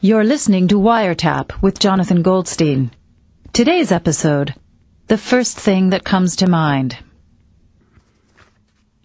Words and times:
You're 0.00 0.22
listening 0.22 0.68
to 0.68 0.76
Wiretap 0.76 1.60
with 1.60 1.80
Jonathan 1.80 2.22
Goldstein. 2.22 2.92
Today's 3.52 3.90
episode 3.90 4.54
The 5.08 5.18
First 5.18 5.58
Thing 5.58 5.90
That 5.90 6.04
Comes 6.04 6.36
to 6.36 6.46
Mind. 6.48 6.96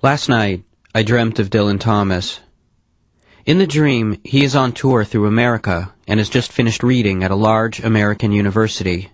Last 0.04 0.30
night, 0.30 0.66
I 0.94 1.02
dreamt 1.02 1.40
of 1.40 1.50
Dylan 1.50 1.80
Thomas. 1.80 2.40
In 3.44 3.58
the 3.58 3.66
dream, 3.66 4.22
he 4.24 4.44
is 4.44 4.56
on 4.56 4.72
tour 4.72 5.04
through 5.04 5.26
America 5.26 5.92
and 6.08 6.20
has 6.20 6.30
just 6.30 6.52
finished 6.52 6.84
reading 6.84 7.24
at 7.24 7.32
a 7.32 7.36
large 7.36 7.80
American 7.80 8.32
university. 8.32 9.10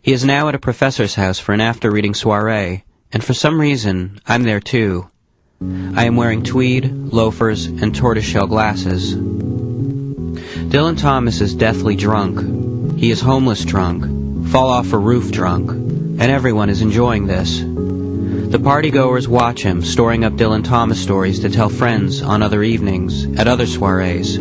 He 0.00 0.12
is 0.12 0.24
now 0.24 0.46
at 0.46 0.54
a 0.54 0.60
professor's 0.60 1.16
house 1.16 1.40
for 1.40 1.52
an 1.52 1.60
after-reading 1.60 2.14
soiree, 2.14 2.84
and 3.12 3.24
for 3.24 3.34
some 3.34 3.60
reason, 3.60 4.20
I'm 4.28 4.44
there 4.44 4.60
too. 4.60 5.10
I 5.60 6.04
am 6.04 6.14
wearing 6.14 6.44
tweed, 6.44 6.84
loafers, 6.88 7.66
and 7.66 7.92
tortoiseshell 7.92 8.46
glasses. 8.46 9.16
Dylan 10.74 10.98
Thomas 10.98 11.40
is 11.40 11.54
deathly 11.54 11.94
drunk. 11.94 12.98
He 12.98 13.12
is 13.12 13.20
homeless 13.20 13.64
drunk, 13.64 14.48
fall 14.48 14.70
off 14.70 14.92
a 14.92 14.98
roof 14.98 15.30
drunk, 15.30 15.70
and 15.70 16.20
everyone 16.20 16.68
is 16.68 16.82
enjoying 16.82 17.28
this. 17.28 17.60
The 17.60 18.58
partygoers 18.58 19.28
watch 19.28 19.62
him, 19.62 19.82
storing 19.84 20.24
up 20.24 20.32
Dylan 20.32 20.64
Thomas 20.64 21.00
stories 21.00 21.38
to 21.42 21.48
tell 21.48 21.68
friends 21.68 22.22
on 22.22 22.42
other 22.42 22.60
evenings, 22.60 23.24
at 23.38 23.46
other 23.46 23.66
soirees. 23.66 24.36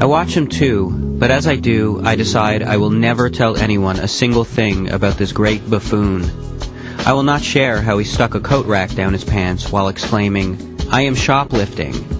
I 0.00 0.04
watch 0.04 0.36
him 0.36 0.46
too, 0.46 0.88
but 1.18 1.32
as 1.32 1.48
I 1.48 1.56
do, 1.56 2.00
I 2.00 2.14
decide 2.14 2.62
I 2.62 2.76
will 2.76 2.90
never 2.90 3.28
tell 3.28 3.56
anyone 3.56 3.98
a 3.98 4.06
single 4.06 4.44
thing 4.44 4.92
about 4.92 5.18
this 5.18 5.32
great 5.32 5.68
buffoon. 5.68 6.30
I 7.04 7.14
will 7.14 7.24
not 7.24 7.42
share 7.42 7.82
how 7.82 7.98
he 7.98 8.04
stuck 8.04 8.36
a 8.36 8.40
coat 8.40 8.66
rack 8.66 8.94
down 8.94 9.14
his 9.14 9.24
pants 9.24 9.72
while 9.72 9.88
exclaiming, 9.88 10.78
I 10.92 11.06
am 11.06 11.16
shoplifting, 11.16 12.19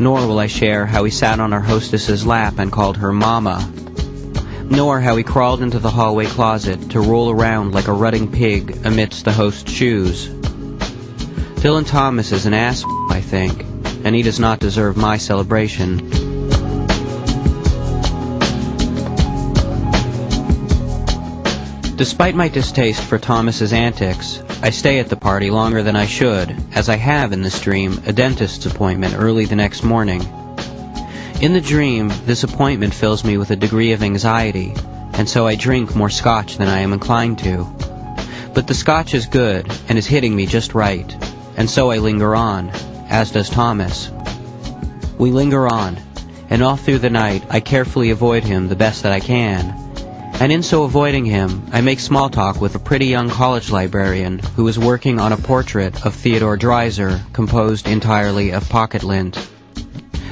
nor 0.00 0.26
will 0.26 0.38
I 0.38 0.46
share 0.46 0.86
how 0.86 1.04
he 1.04 1.10
sat 1.10 1.40
on 1.40 1.52
our 1.52 1.60
hostess's 1.60 2.26
lap 2.26 2.58
and 2.58 2.72
called 2.72 2.96
her 2.96 3.12
Mama, 3.12 3.70
nor 4.64 4.98
how 4.98 5.14
he 5.16 5.22
crawled 5.22 5.60
into 5.60 5.78
the 5.78 5.90
hallway 5.90 6.24
closet 6.24 6.90
to 6.92 7.00
roll 7.00 7.30
around 7.30 7.72
like 7.72 7.86
a 7.86 7.92
rutting 7.92 8.32
pig 8.32 8.80
amidst 8.84 9.26
the 9.26 9.32
host's 9.32 9.70
shoes. 9.70 10.26
Dylan 11.60 11.86
Thomas 11.86 12.32
is 12.32 12.46
an 12.46 12.54
ass, 12.54 12.82
I 13.10 13.20
think, 13.20 13.62
and 14.02 14.14
he 14.14 14.22
does 14.22 14.40
not 14.40 14.58
deserve 14.58 14.96
my 14.96 15.18
celebration. 15.18 16.19
Despite 22.00 22.34
my 22.34 22.48
distaste 22.48 23.02
for 23.02 23.18
Thomas's 23.18 23.74
antics, 23.74 24.42
I 24.62 24.70
stay 24.70 25.00
at 25.00 25.10
the 25.10 25.16
party 25.16 25.50
longer 25.50 25.82
than 25.82 25.96
I 25.96 26.06
should, 26.06 26.56
as 26.72 26.88
I 26.88 26.96
have 26.96 27.34
in 27.34 27.42
this 27.42 27.60
dream 27.60 28.00
a 28.06 28.12
dentist's 28.14 28.64
appointment 28.64 29.16
early 29.18 29.44
the 29.44 29.54
next 29.54 29.84
morning. 29.84 30.22
In 31.42 31.52
the 31.52 31.60
dream, 31.60 32.10
this 32.24 32.42
appointment 32.42 32.94
fills 32.94 33.22
me 33.22 33.36
with 33.36 33.50
a 33.50 33.56
degree 33.56 33.92
of 33.92 34.02
anxiety, 34.02 34.72
and 35.12 35.28
so 35.28 35.46
I 35.46 35.56
drink 35.56 35.94
more 35.94 36.08
scotch 36.08 36.56
than 36.56 36.68
I 36.68 36.78
am 36.78 36.94
inclined 36.94 37.40
to. 37.40 37.66
But 38.54 38.66
the 38.66 38.72
scotch 38.72 39.12
is 39.12 39.26
good 39.26 39.70
and 39.90 39.98
is 39.98 40.06
hitting 40.06 40.34
me 40.34 40.46
just 40.46 40.74
right, 40.74 41.14
and 41.58 41.68
so 41.68 41.90
I 41.90 41.98
linger 41.98 42.34
on, 42.34 42.70
as 43.10 43.30
does 43.30 43.50
Thomas. 43.50 44.10
We 45.18 45.32
linger 45.32 45.68
on, 45.68 45.98
and 46.48 46.62
all 46.62 46.76
through 46.76 47.00
the 47.00 47.10
night 47.10 47.44
I 47.50 47.60
carefully 47.60 48.08
avoid 48.08 48.42
him 48.42 48.68
the 48.68 48.74
best 48.74 49.02
that 49.02 49.12
I 49.12 49.20
can, 49.20 49.89
and 50.40 50.50
in 50.50 50.62
so 50.62 50.84
avoiding 50.84 51.26
him, 51.26 51.62
I 51.70 51.82
make 51.82 52.00
small 52.00 52.30
talk 52.30 52.62
with 52.62 52.74
a 52.74 52.78
pretty 52.78 53.04
young 53.04 53.28
college 53.28 53.70
librarian 53.70 54.38
who 54.38 54.66
is 54.68 54.78
working 54.78 55.20
on 55.20 55.34
a 55.34 55.36
portrait 55.36 56.06
of 56.06 56.14
Theodore 56.14 56.56
Dreiser 56.56 57.20
composed 57.34 57.86
entirely 57.86 58.52
of 58.52 58.66
pocket 58.70 59.02
lint. 59.02 59.36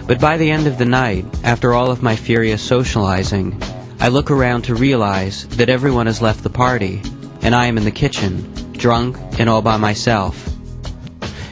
But 0.06 0.18
by 0.18 0.38
the 0.38 0.50
end 0.50 0.66
of 0.66 0.78
the 0.78 0.86
night, 0.86 1.26
after 1.44 1.74
all 1.74 1.90
of 1.90 2.02
my 2.02 2.16
furious 2.16 2.62
socializing, 2.62 3.62
I 4.00 4.08
look 4.08 4.30
around 4.30 4.62
to 4.62 4.74
realize 4.74 5.46
that 5.58 5.68
everyone 5.68 6.06
has 6.06 6.22
left 6.22 6.42
the 6.42 6.48
party, 6.48 7.02
and 7.42 7.54
I 7.54 7.66
am 7.66 7.76
in 7.76 7.84
the 7.84 7.90
kitchen, 7.90 8.72
drunk 8.72 9.18
and 9.38 9.50
all 9.50 9.60
by 9.60 9.76
myself. 9.76 10.48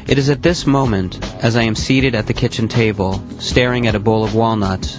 It 0.09 0.17
is 0.17 0.31
at 0.31 0.41
this 0.41 0.67
moment, 0.67 1.23
as 1.45 1.57
I 1.57 1.65
am 1.65 1.75
seated 1.75 2.15
at 2.15 2.27
the 2.27 2.33
kitchen 2.33 2.69
table, 2.69 3.23
staring 3.39 3.87
at 3.87 3.95
a 3.95 4.01
bowl 4.01 4.25
of 4.25 4.35
walnuts, 4.35 4.97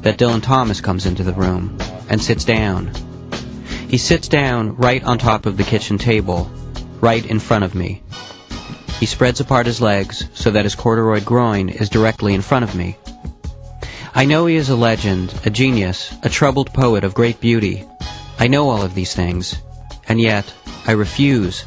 that 0.00 0.18
Dylan 0.18 0.42
Thomas 0.42 0.80
comes 0.80 1.06
into 1.06 1.22
the 1.22 1.34
room 1.34 1.78
and 2.08 2.22
sits 2.22 2.44
down. 2.44 2.92
He 3.88 3.98
sits 3.98 4.28
down 4.28 4.76
right 4.76 5.02
on 5.02 5.18
top 5.18 5.46
of 5.46 5.56
the 5.56 5.64
kitchen 5.64 5.98
table, 5.98 6.50
right 7.00 7.24
in 7.24 7.38
front 7.38 7.64
of 7.64 7.74
me. 7.74 8.02
He 8.98 9.06
spreads 9.06 9.40
apart 9.40 9.66
his 9.66 9.80
legs 9.80 10.28
so 10.34 10.50
that 10.50 10.64
his 10.64 10.74
corduroy 10.74 11.20
groin 11.20 11.68
is 11.68 11.90
directly 11.90 12.34
in 12.34 12.42
front 12.42 12.64
of 12.64 12.74
me. 12.74 12.96
I 14.14 14.24
know 14.24 14.46
he 14.46 14.56
is 14.56 14.70
a 14.70 14.76
legend, 14.76 15.34
a 15.44 15.50
genius, 15.50 16.12
a 16.22 16.30
troubled 16.30 16.72
poet 16.72 17.04
of 17.04 17.14
great 17.14 17.40
beauty. 17.40 17.84
I 18.38 18.48
know 18.48 18.70
all 18.70 18.82
of 18.82 18.94
these 18.94 19.14
things, 19.14 19.56
and 20.08 20.20
yet 20.20 20.52
I 20.86 20.92
refuse, 20.92 21.64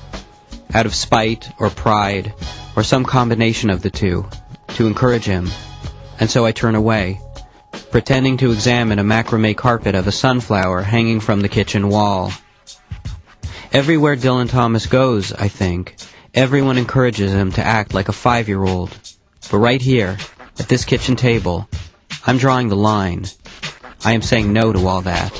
out 0.73 0.87
of 0.87 0.95
spite 0.95 1.49
or 1.59 1.69
pride, 1.69 2.33
or 2.75 2.83
some 2.83 3.05
combination 3.05 3.69
of 3.69 3.81
the 3.81 3.91
two, 3.91 4.27
to 4.69 4.87
encourage 4.87 5.25
him, 5.25 5.49
and 6.19 6.29
so 6.29 6.45
I 6.45 6.51
turn 6.51 6.75
away 6.75 7.21
pretending 7.91 8.37
to 8.37 8.51
examine 8.51 8.99
a 8.99 9.03
macrame 9.03 9.55
carpet 9.55 9.95
of 9.95 10.07
a 10.07 10.11
sunflower 10.11 10.81
hanging 10.81 11.19
from 11.19 11.41
the 11.41 11.49
kitchen 11.49 11.89
wall. 11.89 12.31
Everywhere 13.71 14.15
Dylan 14.15 14.49
Thomas 14.49 14.87
goes, 14.87 15.33
I 15.33 15.47
think, 15.47 15.95
everyone 16.33 16.77
encourages 16.77 17.31
him 17.33 17.51
to 17.53 17.63
act 17.63 17.93
like 17.93 18.09
a 18.09 18.13
five-year-old. 18.13 18.95
But 19.51 19.57
right 19.57 19.81
here, 19.81 20.17
at 20.59 20.67
this 20.67 20.85
kitchen 20.85 21.15
table, 21.15 21.67
I'm 22.25 22.37
drawing 22.37 22.69
the 22.69 22.75
line. 22.75 23.25
I 24.03 24.13
am 24.13 24.21
saying 24.21 24.53
no 24.53 24.71
to 24.71 24.87
all 24.87 25.01
that. 25.01 25.31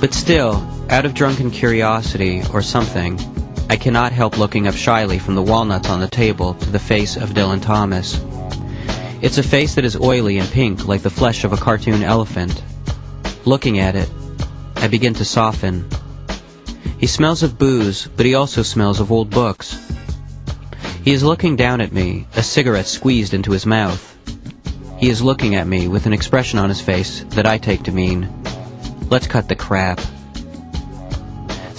But 0.00 0.14
still, 0.14 0.66
out 0.88 1.04
of 1.04 1.14
drunken 1.14 1.50
curiosity 1.50 2.42
or 2.52 2.62
something, 2.62 3.18
I 3.70 3.76
cannot 3.76 4.10
help 4.10 4.36
looking 4.36 4.66
up 4.66 4.74
shyly 4.74 5.20
from 5.20 5.36
the 5.36 5.44
walnuts 5.44 5.88
on 5.88 6.00
the 6.00 6.08
table 6.08 6.54
to 6.54 6.70
the 6.70 6.80
face 6.80 7.16
of 7.16 7.30
Dylan 7.30 7.62
Thomas. 7.62 8.20
It's 9.22 9.38
a 9.38 9.44
face 9.44 9.76
that 9.76 9.84
is 9.84 9.94
oily 9.94 10.38
and 10.38 10.50
pink 10.50 10.88
like 10.88 11.02
the 11.02 11.08
flesh 11.08 11.44
of 11.44 11.52
a 11.52 11.56
cartoon 11.56 12.02
elephant. 12.02 12.60
Looking 13.44 13.78
at 13.78 13.94
it, 13.94 14.10
I 14.74 14.88
begin 14.88 15.14
to 15.14 15.24
soften. 15.24 15.88
He 16.98 17.06
smells 17.06 17.44
of 17.44 17.58
booze, 17.58 18.08
but 18.08 18.26
he 18.26 18.34
also 18.34 18.64
smells 18.64 18.98
of 18.98 19.12
old 19.12 19.30
books. 19.30 19.78
He 21.04 21.12
is 21.12 21.22
looking 21.22 21.54
down 21.54 21.80
at 21.80 21.92
me, 21.92 22.26
a 22.34 22.42
cigarette 22.42 22.88
squeezed 22.88 23.34
into 23.34 23.52
his 23.52 23.66
mouth. 23.66 24.02
He 24.98 25.08
is 25.08 25.22
looking 25.22 25.54
at 25.54 25.68
me 25.68 25.86
with 25.86 26.06
an 26.06 26.12
expression 26.12 26.58
on 26.58 26.70
his 26.70 26.80
face 26.80 27.20
that 27.36 27.46
I 27.46 27.58
take 27.58 27.84
to 27.84 27.92
mean, 27.92 28.42
let's 29.08 29.28
cut 29.28 29.48
the 29.48 29.54
crap. 29.54 30.00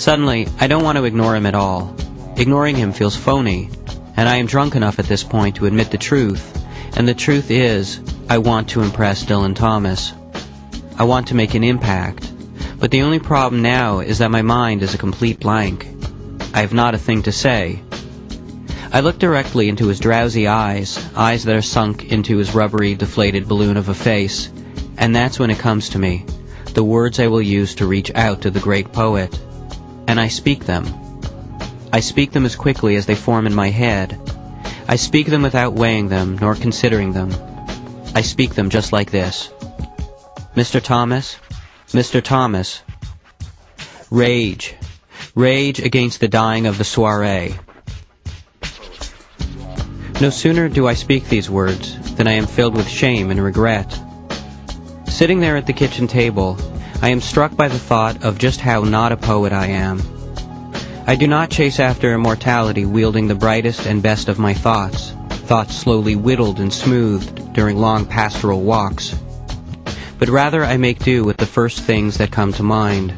Suddenly, 0.02 0.48
I 0.60 0.66
don't 0.66 0.84
want 0.84 0.98
to 0.98 1.04
ignore 1.04 1.36
him 1.36 1.46
at 1.46 1.54
all. 1.54 1.96
Ignoring 2.36 2.76
him 2.76 2.92
feels 2.92 3.16
phony, 3.16 3.70
and 4.18 4.28
I 4.28 4.38
am 4.38 4.48
drunk 4.48 4.74
enough 4.74 4.98
at 4.98 5.06
this 5.06 5.24
point 5.24 5.58
to 5.58 5.68
admit 5.68 5.92
the 5.92 6.00
truth, 6.00 6.60
and 6.98 7.08
the 7.08 7.14
truth 7.14 7.52
is, 7.52 8.00
I 8.28 8.40
want 8.40 8.70
to 8.70 8.82
impress 8.82 9.24
Dylan 9.24 9.56
Thomas. 9.56 10.12
I 10.98 11.04
want 11.04 11.28
to 11.28 11.36
make 11.36 11.54
an 11.54 11.64
impact, 11.64 12.32
but 12.80 12.90
the 12.90 13.04
only 13.04 13.20
problem 13.20 13.62
now 13.62 14.00
is 14.00 14.18
that 14.18 14.32
my 14.32 14.42
mind 14.42 14.82
is 14.82 14.96
a 14.96 14.98
complete 14.98 15.40
blank. 15.40 15.86
I 16.52 16.62
have 16.62 16.74
not 16.74 16.96
a 16.96 16.98
thing 16.98 17.22
to 17.24 17.32
say. 17.32 17.84
I 18.92 19.02
look 19.02 19.20
directly 19.20 19.70
into 19.70 19.86
his 19.86 20.00
drowsy 20.00 20.48
eyes, 20.48 20.98
eyes 21.16 21.44
that 21.44 21.56
are 21.56 21.62
sunk 21.62 22.12
into 22.12 22.38
his 22.38 22.56
rubbery, 22.56 22.96
deflated 22.96 23.48
balloon 23.48 23.78
of 23.78 23.88
a 23.88 23.94
face, 23.94 24.50
and 24.98 25.16
that's 25.16 25.38
when 25.38 25.52
it 25.52 25.60
comes 25.60 25.90
to 25.90 26.00
me, 26.00 26.26
the 26.74 26.84
words 26.84 27.20
I 27.20 27.28
will 27.28 27.40
use 27.40 27.76
to 27.76 27.86
reach 27.86 28.10
out 28.16 28.42
to 28.42 28.50
the 28.50 28.60
great 28.60 28.92
poet 28.92 29.40
and 30.12 30.20
I 30.20 30.28
speak 30.28 30.66
them. 30.66 30.86
I 31.94 32.02
speak 32.02 32.34
them 32.34 32.44
as 32.44 32.58
quickly 32.58 32.98
as 32.98 33.06
they 33.06 33.16
form 33.16 33.48
in 33.48 33.56
my 33.56 33.70
head. 33.70 34.20
I 34.86 34.98
speak 34.98 35.28
them 35.28 35.42
without 35.42 35.72
weighing 35.72 36.10
them 36.10 36.38
nor 36.38 36.54
considering 36.54 37.14
them. 37.14 37.32
I 38.14 38.22
speak 38.22 38.54
them 38.54 38.70
just 38.70 38.92
like 38.92 39.10
this. 39.10 39.50
Mr. 40.54 40.84
Thomas, 40.84 41.38
Mr. 41.92 42.22
Thomas, 42.22 42.82
rage, 44.10 44.76
rage 45.34 45.80
against 45.80 46.20
the 46.20 46.28
dying 46.28 46.66
of 46.66 46.78
the 46.78 46.84
soiree. 46.84 47.56
No 50.20 50.30
sooner 50.30 50.68
do 50.68 50.90
I 50.90 50.96
speak 50.96 51.30
these 51.30 51.50
words 51.50 52.16
than 52.16 52.28
I 52.28 52.34
am 52.34 52.48
filled 52.48 52.76
with 52.76 52.90
shame 52.90 53.32
and 53.32 53.42
regret. 53.42 53.98
Sitting 55.08 55.40
there 55.40 55.56
at 55.56 55.68
the 55.68 55.74
kitchen 55.74 56.08
table, 56.08 56.58
I 57.04 57.10
am 57.10 57.20
struck 57.20 57.56
by 57.58 57.68
the 57.68 57.80
thought 57.80 58.24
of 58.24 58.38
just 58.38 58.62
how 58.62 58.84
not 58.84 59.12
a 59.12 59.18
poet 59.18 59.52
I 59.52 59.68
am. 59.68 60.04
I 61.08 61.16
do 61.16 61.26
not 61.26 61.50
chase 61.50 61.80
after 61.80 62.14
immortality 62.14 62.86
wielding 62.86 63.28
the 63.28 63.34
brightest 63.34 63.88
and 63.88 64.04
best 64.04 64.30
of 64.30 64.38
my 64.38 64.54
thoughts, 64.54 65.12
thoughts 65.30 65.76
slowly 65.76 66.16
whittled 66.16 66.60
and 66.60 66.72
smoothed 66.72 67.54
during 67.54 67.78
long 67.78 68.06
pastoral 68.06 68.62
walks. 68.62 69.16
But 70.20 70.30
rather 70.30 70.64
I 70.64 70.78
make 70.78 71.00
do 71.00 71.24
with 71.24 71.38
the 71.38 71.48
first 71.48 71.80
things 71.80 72.20
that 72.20 72.30
come 72.30 72.54
to 72.54 72.64
mind. 72.64 73.16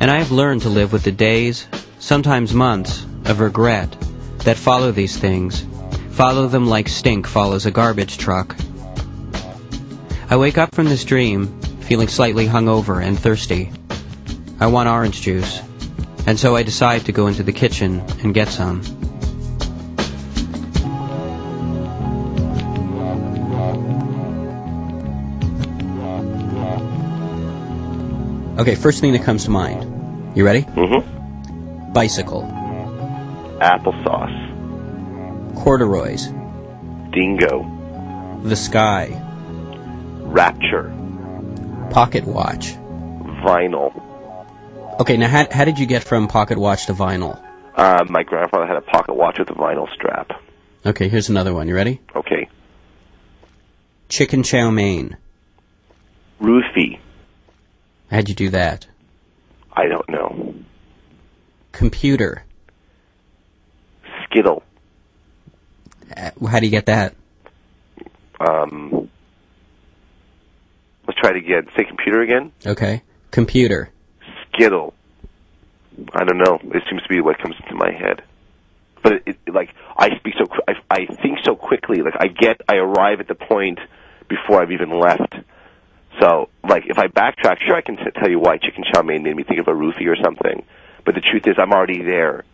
And 0.00 0.10
I 0.10 0.16
have 0.16 0.32
learned 0.32 0.62
to 0.62 0.70
live 0.70 0.90
with 0.90 1.02
the 1.02 1.12
days, 1.12 1.66
sometimes 1.98 2.54
months, 2.54 3.04
of 3.26 3.40
regret, 3.40 3.94
that 4.44 4.56
follow 4.56 4.90
these 4.90 5.18
things. 5.18 5.66
Follow 6.12 6.48
them 6.48 6.66
like 6.66 6.88
stink 6.88 7.26
follows 7.26 7.66
a 7.66 7.70
garbage 7.70 8.16
truck. 8.16 8.56
I 10.30 10.36
wake 10.38 10.56
up 10.56 10.74
from 10.74 10.86
this 10.86 11.04
dream 11.04 11.60
feeling 11.90 12.06
slightly 12.06 12.46
hungover 12.46 13.04
and 13.04 13.18
thirsty. 13.18 13.72
I 14.60 14.68
want 14.68 14.88
orange 14.88 15.22
juice, 15.22 15.60
and 16.24 16.38
so 16.38 16.54
I 16.54 16.62
decide 16.62 17.06
to 17.06 17.12
go 17.12 17.26
into 17.26 17.42
the 17.42 17.52
kitchen 17.52 17.98
and 18.22 18.32
get 18.32 18.46
some. 18.46 18.82
Okay, 28.58 28.74
first 28.74 29.00
thing 29.00 29.12
that 29.14 29.22
comes 29.24 29.44
to 29.44 29.50
mind. 29.50 30.36
You 30.36 30.44
ready? 30.44 30.62
Mm-hmm. 30.62 31.92
Bicycle, 31.94 32.42
Applesauce. 33.60 34.36
corduroys, 35.56 36.26
Dingo. 37.10 38.40
the 38.44 38.56
sky, 38.56 39.16
Rapture. 40.20 40.92
Pocket 41.90 42.24
watch. 42.24 42.74
Vinyl. 43.44 43.92
Okay, 45.00 45.16
now 45.16 45.28
how, 45.28 45.46
how 45.50 45.64
did 45.64 45.78
you 45.78 45.86
get 45.86 46.04
from 46.04 46.28
pocket 46.28 46.58
watch 46.58 46.86
to 46.86 46.92
vinyl? 46.94 47.40
Uh, 47.74 48.04
my 48.08 48.22
grandfather 48.22 48.66
had 48.66 48.76
a 48.76 48.82
pocket 48.82 49.14
watch 49.14 49.38
with 49.38 49.50
a 49.50 49.54
vinyl 49.54 49.92
strap. 49.94 50.30
Okay, 50.84 51.08
here's 51.08 51.28
another 51.28 51.54
one. 51.54 51.68
You 51.68 51.74
ready? 51.74 52.00
Okay. 52.14 52.48
Chicken 54.08 54.42
chow 54.42 54.70
mein. 54.70 55.16
Roofie. 56.40 56.98
How'd 58.10 58.28
you 58.28 58.34
do 58.34 58.50
that? 58.50 58.86
I 59.72 59.86
don't 59.86 60.08
know. 60.08 60.54
Computer. 61.72 62.44
Skittle. 64.24 64.62
Uh, 66.16 66.30
How 66.46 66.58
do 66.60 66.66
you 66.66 66.70
get 66.70 66.86
that? 66.86 67.14
Um, 68.40 69.10
try 71.20 71.30
it 71.30 71.36
again. 71.36 71.68
Say 71.76 71.84
computer 71.84 72.22
again. 72.22 72.52
Okay. 72.66 73.02
Computer. 73.30 73.90
Skittle. 74.52 74.94
I 76.14 76.24
don't 76.24 76.38
know. 76.38 76.58
It 76.74 76.82
seems 76.88 77.02
to 77.02 77.08
be 77.08 77.20
what 77.20 77.38
comes 77.38 77.56
into 77.62 77.74
my 77.74 77.92
head. 77.92 78.22
But 79.02 79.12
it, 79.12 79.22
it 79.26 79.54
like 79.54 79.74
I 79.96 80.16
speak 80.18 80.34
so, 80.38 80.46
I, 80.68 80.74
I 80.90 81.06
think 81.06 81.38
so 81.44 81.56
quickly. 81.56 82.02
Like 82.02 82.14
I 82.18 82.28
get, 82.28 82.60
I 82.68 82.76
arrive 82.76 83.20
at 83.20 83.28
the 83.28 83.34
point 83.34 83.78
before 84.28 84.62
I've 84.62 84.72
even 84.72 84.98
left. 84.98 85.34
So, 86.20 86.48
like, 86.68 86.84
if 86.86 86.98
I 86.98 87.06
backtrack, 87.06 87.58
sure, 87.64 87.76
I 87.76 87.82
can 87.82 87.96
t- 87.96 88.02
tell 88.14 88.28
you 88.28 88.38
why 88.38 88.58
chicken 88.58 88.84
chow 88.92 89.02
mein 89.02 89.22
made 89.22 89.36
me 89.36 89.42
think 89.42 89.60
of 89.60 89.68
a 89.68 89.72
roofie 89.72 90.06
or 90.06 90.16
something. 90.22 90.64
But 91.04 91.14
the 91.14 91.20
truth 91.20 91.46
is, 91.46 91.54
I'm 91.58 91.72
already 91.72 92.02
there. 92.02 92.44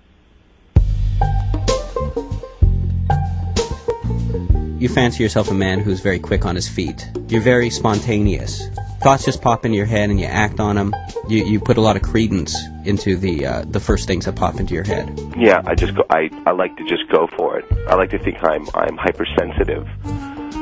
You 4.78 4.90
fancy 4.90 5.22
yourself 5.22 5.50
a 5.50 5.54
man 5.54 5.80
who's 5.80 6.00
very 6.00 6.18
quick 6.18 6.44
on 6.44 6.54
his 6.54 6.68
feet. 6.68 7.08
You're 7.28 7.40
very 7.40 7.70
spontaneous. 7.70 8.68
Thoughts 9.00 9.24
just 9.24 9.40
pop 9.40 9.64
into 9.64 9.74
your 9.74 9.86
head 9.86 10.10
and 10.10 10.20
you 10.20 10.26
act 10.26 10.60
on 10.60 10.76
them. 10.76 10.94
You, 11.28 11.46
you 11.46 11.60
put 11.60 11.78
a 11.78 11.80
lot 11.80 11.96
of 11.96 12.02
credence 12.02 12.54
into 12.84 13.16
the, 13.16 13.46
uh, 13.46 13.64
the 13.66 13.80
first 13.80 14.06
things 14.06 14.26
that 14.26 14.36
pop 14.36 14.60
into 14.60 14.74
your 14.74 14.84
head. 14.84 15.18
Yeah, 15.34 15.62
I 15.64 15.74
just 15.76 15.94
go. 15.94 16.04
I 16.10 16.28
I 16.44 16.50
like 16.50 16.76
to 16.76 16.84
just 16.84 17.08
go 17.10 17.26
for 17.38 17.58
it. 17.58 17.64
I 17.88 17.94
like 17.94 18.10
to 18.10 18.18
think 18.18 18.36
I'm 18.42 18.66
I'm 18.74 18.98
hypersensitive. 18.98 19.88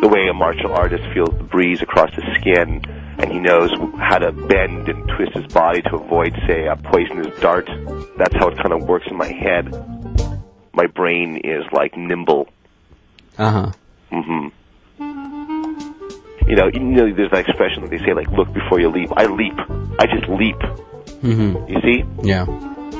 The 0.00 0.08
way 0.08 0.28
a 0.28 0.32
martial 0.32 0.72
artist 0.72 1.02
feels 1.12 1.36
the 1.36 1.44
breeze 1.44 1.82
across 1.82 2.14
his 2.14 2.24
skin, 2.36 2.82
and 3.18 3.32
he 3.32 3.40
knows 3.40 3.70
how 3.98 4.18
to 4.18 4.30
bend 4.30 4.88
and 4.88 5.08
twist 5.08 5.32
his 5.34 5.52
body 5.52 5.82
to 5.82 5.96
avoid, 5.96 6.34
say, 6.46 6.66
a 6.66 6.76
poisonous 6.76 7.36
dart. 7.40 7.68
That's 8.16 8.34
how 8.34 8.48
it 8.48 8.58
kind 8.58 8.72
of 8.72 8.86
works 8.86 9.06
in 9.10 9.16
my 9.16 9.32
head. 9.32 9.72
My 10.72 10.86
brain 10.86 11.40
is 11.42 11.64
like 11.72 11.96
nimble. 11.96 12.48
Uh 13.38 13.50
huh. 13.50 13.72
Hmm 14.14 14.48
You 16.48 16.56
know, 16.56 16.68
you 16.72 16.80
know, 16.80 17.12
there's 17.12 17.30
that 17.30 17.46
expression 17.48 17.82
that 17.82 17.90
they 17.90 17.98
say, 17.98 18.12
like, 18.14 18.30
"Look 18.30 18.52
before 18.52 18.78
you 18.80 18.88
leap." 18.88 19.10
I 19.16 19.26
leap. 19.26 19.58
I 19.98 20.06
just 20.06 20.28
leap. 20.28 20.58
Mm 21.24 21.68
You 21.68 21.80
see? 21.80 22.04
Yeah. 22.22 22.44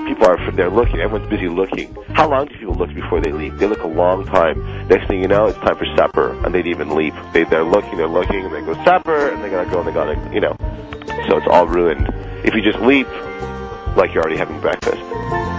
people 0.08 0.26
are 0.26 0.50
they're 0.52 0.70
looking. 0.70 1.00
Everyone's 1.00 1.28
busy 1.31 1.49
looking. 1.49 1.94
How 2.14 2.28
long 2.28 2.46
do 2.46 2.56
people 2.58 2.75
look 2.75 2.93
before 2.94 3.20
they 3.20 3.32
leave? 3.32 3.58
They 3.58 3.66
look 3.66 3.82
a 3.82 3.87
long 3.87 4.25
time. 4.26 4.56
Next 4.88 5.06
thing 5.08 5.20
you 5.22 5.28
know, 5.28 5.46
it's 5.46 5.58
time 5.58 5.76
for 5.76 5.87
supper, 5.96 6.32
and 6.44 6.55
they'd 6.55 6.66
even 6.66 6.94
leave. 6.94 7.14
They 7.32 7.44
they're 7.44 7.64
looking, 7.64 7.96
they're 7.96 8.08
looking, 8.08 8.44
and 8.44 8.52
they 8.55 8.62
go 8.62 8.75
supper, 8.84 9.28
and 9.28 9.43
they 9.43 9.50
gotta 9.50 9.70
go, 9.70 9.78
and 9.81 9.88
they 9.88 9.93
gotta 9.93 10.17
you 10.32 10.40
know. 10.40 10.56
So 11.28 11.37
it's 11.38 11.46
all 11.49 11.67
ruined. 11.67 12.08
If 12.44 12.55
you 12.55 12.62
just 12.62 12.81
leap, 12.81 13.08
like 13.96 14.12
you're 14.12 14.22
already 14.22 14.38
having 14.38 14.60
breakfast. 14.60 15.54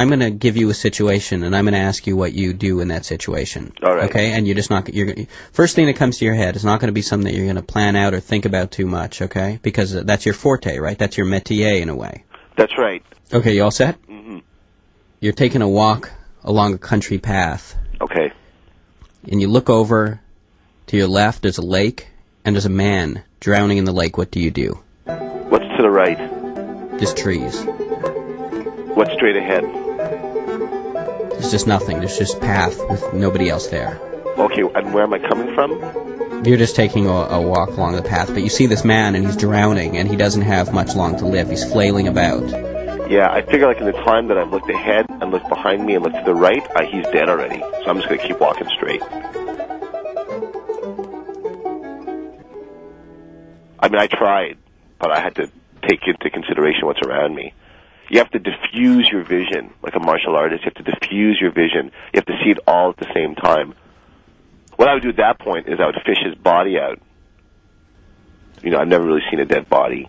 I'm 0.00 0.08
going 0.08 0.20
to 0.20 0.30
give 0.30 0.56
you 0.56 0.70
a 0.70 0.74
situation, 0.74 1.42
and 1.42 1.54
I'm 1.54 1.64
going 1.64 1.74
to 1.74 1.80
ask 1.80 2.06
you 2.06 2.16
what 2.16 2.32
you 2.32 2.54
do 2.54 2.80
in 2.80 2.88
that 2.88 3.04
situation. 3.04 3.72
All 3.82 3.94
right. 3.94 4.08
Okay, 4.08 4.32
and 4.32 4.46
you're 4.46 4.56
just 4.56 4.70
not. 4.70 4.92
You're 4.94 5.14
first 5.52 5.76
thing 5.76 5.86
that 5.86 5.96
comes 5.96 6.18
to 6.18 6.24
your 6.24 6.34
head 6.34 6.56
is 6.56 6.64
not 6.64 6.80
going 6.80 6.88
to 6.88 6.92
be 6.92 7.02
something 7.02 7.30
that 7.30 7.36
you're 7.36 7.44
going 7.44 7.56
to 7.56 7.62
plan 7.62 7.96
out 7.96 8.14
or 8.14 8.20
think 8.20 8.46
about 8.46 8.70
too 8.70 8.86
much. 8.86 9.20
Okay, 9.20 9.58
because 9.62 9.92
that's 9.92 10.24
your 10.24 10.32
forte, 10.34 10.78
right? 10.78 10.98
That's 10.98 11.18
your 11.18 11.26
métier 11.26 11.82
in 11.82 11.90
a 11.90 11.94
way. 11.94 12.24
That's 12.56 12.78
right. 12.78 13.02
Okay, 13.32 13.54
you 13.54 13.62
all 13.62 13.70
set? 13.70 13.96
hmm 14.06 14.38
You're 15.20 15.34
taking 15.34 15.60
a 15.60 15.68
walk 15.68 16.10
along 16.44 16.72
a 16.74 16.78
country 16.78 17.18
path, 17.18 17.76
Okay. 18.00 18.32
and 19.30 19.40
you 19.40 19.48
look 19.48 19.68
over 19.68 20.18
to 20.86 20.96
your 20.96 21.08
left. 21.08 21.42
There's 21.42 21.58
a 21.58 21.62
lake, 21.78 22.08
and 22.44 22.56
there's 22.56 22.64
a 22.64 22.70
man 22.70 23.22
drowning 23.38 23.76
in 23.76 23.84
the 23.84 23.92
lake. 23.92 24.16
What 24.16 24.30
do 24.30 24.40
you 24.40 24.50
do? 24.50 24.80
What's 25.04 25.66
to 25.76 25.82
the 25.82 25.90
right? 25.90 26.16
There's 26.98 27.12
trees. 27.12 27.62
What's 28.96 29.12
straight 29.14 29.36
ahead? 29.36 29.64
There's 31.40 31.52
just 31.52 31.66
nothing. 31.66 32.00
There's 32.00 32.18
just 32.18 32.38
path 32.38 32.78
with 32.90 33.14
nobody 33.14 33.48
else 33.48 33.68
there. 33.68 33.98
Okay, 34.36 34.60
and 34.60 34.92
where 34.92 35.04
am 35.04 35.14
I 35.14 35.18
coming 35.18 35.54
from? 35.54 36.44
You're 36.44 36.58
just 36.58 36.76
taking 36.76 37.06
a, 37.06 37.12
a 37.12 37.40
walk 37.40 37.70
along 37.70 37.96
the 37.96 38.02
path, 38.02 38.28
but 38.28 38.42
you 38.42 38.50
see 38.50 38.66
this 38.66 38.84
man 38.84 39.14
and 39.14 39.24
he's 39.24 39.38
drowning 39.38 39.96
and 39.96 40.06
he 40.06 40.16
doesn't 40.16 40.42
have 40.42 40.74
much 40.74 40.94
long 40.94 41.16
to 41.16 41.26
live. 41.26 41.48
He's 41.48 41.64
flailing 41.64 42.08
about. 42.08 42.42
Yeah, 43.10 43.30
I 43.30 43.40
figure 43.40 43.66
like 43.66 43.78
in 43.78 43.86
the 43.86 43.92
time 43.92 44.28
that 44.28 44.36
I've 44.36 44.50
looked 44.50 44.68
ahead 44.68 45.06
and 45.08 45.30
looked 45.30 45.48
behind 45.48 45.86
me 45.86 45.94
and 45.94 46.04
looked 46.04 46.16
to 46.16 46.24
the 46.24 46.34
right, 46.34 46.62
uh, 46.76 46.84
he's 46.84 47.06
dead 47.06 47.30
already. 47.30 47.60
So 47.60 47.84
I'm 47.86 47.96
just 47.96 48.08
gonna 48.10 48.22
keep 48.22 48.38
walking 48.38 48.68
straight. 48.76 49.02
I 53.82 53.88
mean, 53.88 53.98
I 53.98 54.08
tried, 54.08 54.58
but 54.98 55.10
I 55.10 55.20
had 55.20 55.36
to 55.36 55.50
take 55.88 56.06
into 56.06 56.28
consideration 56.28 56.84
what's 56.84 57.00
around 57.00 57.34
me. 57.34 57.54
You 58.10 58.18
have 58.18 58.30
to 58.32 58.40
diffuse 58.40 59.08
your 59.10 59.22
vision, 59.22 59.72
like 59.84 59.94
a 59.94 60.00
martial 60.00 60.34
artist. 60.34 60.64
You 60.64 60.72
have 60.74 60.84
to 60.84 60.92
diffuse 60.92 61.38
your 61.40 61.52
vision. 61.52 61.92
You 62.12 62.16
have 62.16 62.26
to 62.26 62.36
see 62.42 62.50
it 62.50 62.58
all 62.66 62.90
at 62.90 62.96
the 62.96 63.06
same 63.14 63.36
time. 63.36 63.72
What 64.74 64.88
I 64.88 64.94
would 64.94 65.04
do 65.04 65.10
at 65.10 65.16
that 65.18 65.38
point 65.38 65.68
is 65.68 65.78
I 65.78 65.86
would 65.86 65.94
fish 66.04 66.18
his 66.24 66.34
body 66.34 66.76
out. 66.76 66.98
You 68.64 68.70
know, 68.70 68.78
I've 68.80 68.88
never 68.88 69.06
really 69.06 69.22
seen 69.30 69.38
a 69.38 69.44
dead 69.44 69.68
body, 69.68 70.08